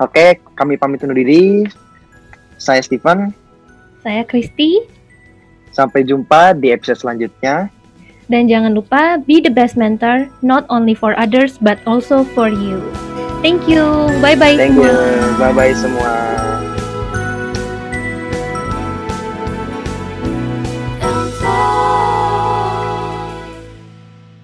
Oke, 0.00 0.16
okay, 0.16 0.30
kami 0.56 0.80
pamit 0.80 1.04
undur 1.04 1.12
diri. 1.12 1.68
Saya 2.56 2.80
Steven. 2.80 3.36
Saya 4.00 4.24
Kristi. 4.24 4.80
Sampai 5.76 6.08
jumpa 6.08 6.56
di 6.56 6.72
episode 6.72 7.04
selanjutnya. 7.04 7.68
Dan 8.30 8.46
jangan 8.46 8.78
lupa 8.78 9.18
be 9.18 9.42
the 9.42 9.50
best 9.50 9.74
mentor, 9.74 10.30
not 10.38 10.62
only 10.70 10.94
for 10.94 11.18
others 11.18 11.58
but 11.58 11.82
also 11.82 12.22
for 12.22 12.46
you. 12.46 12.78
Thank 13.42 13.66
you. 13.66 13.82
Bye 14.22 14.38
bye 14.38 14.54
Thank 14.54 14.78
semua. 14.78 14.86
you. 14.86 14.94
Bye 15.34 15.52
bye 15.52 15.74
semua. 15.74 16.59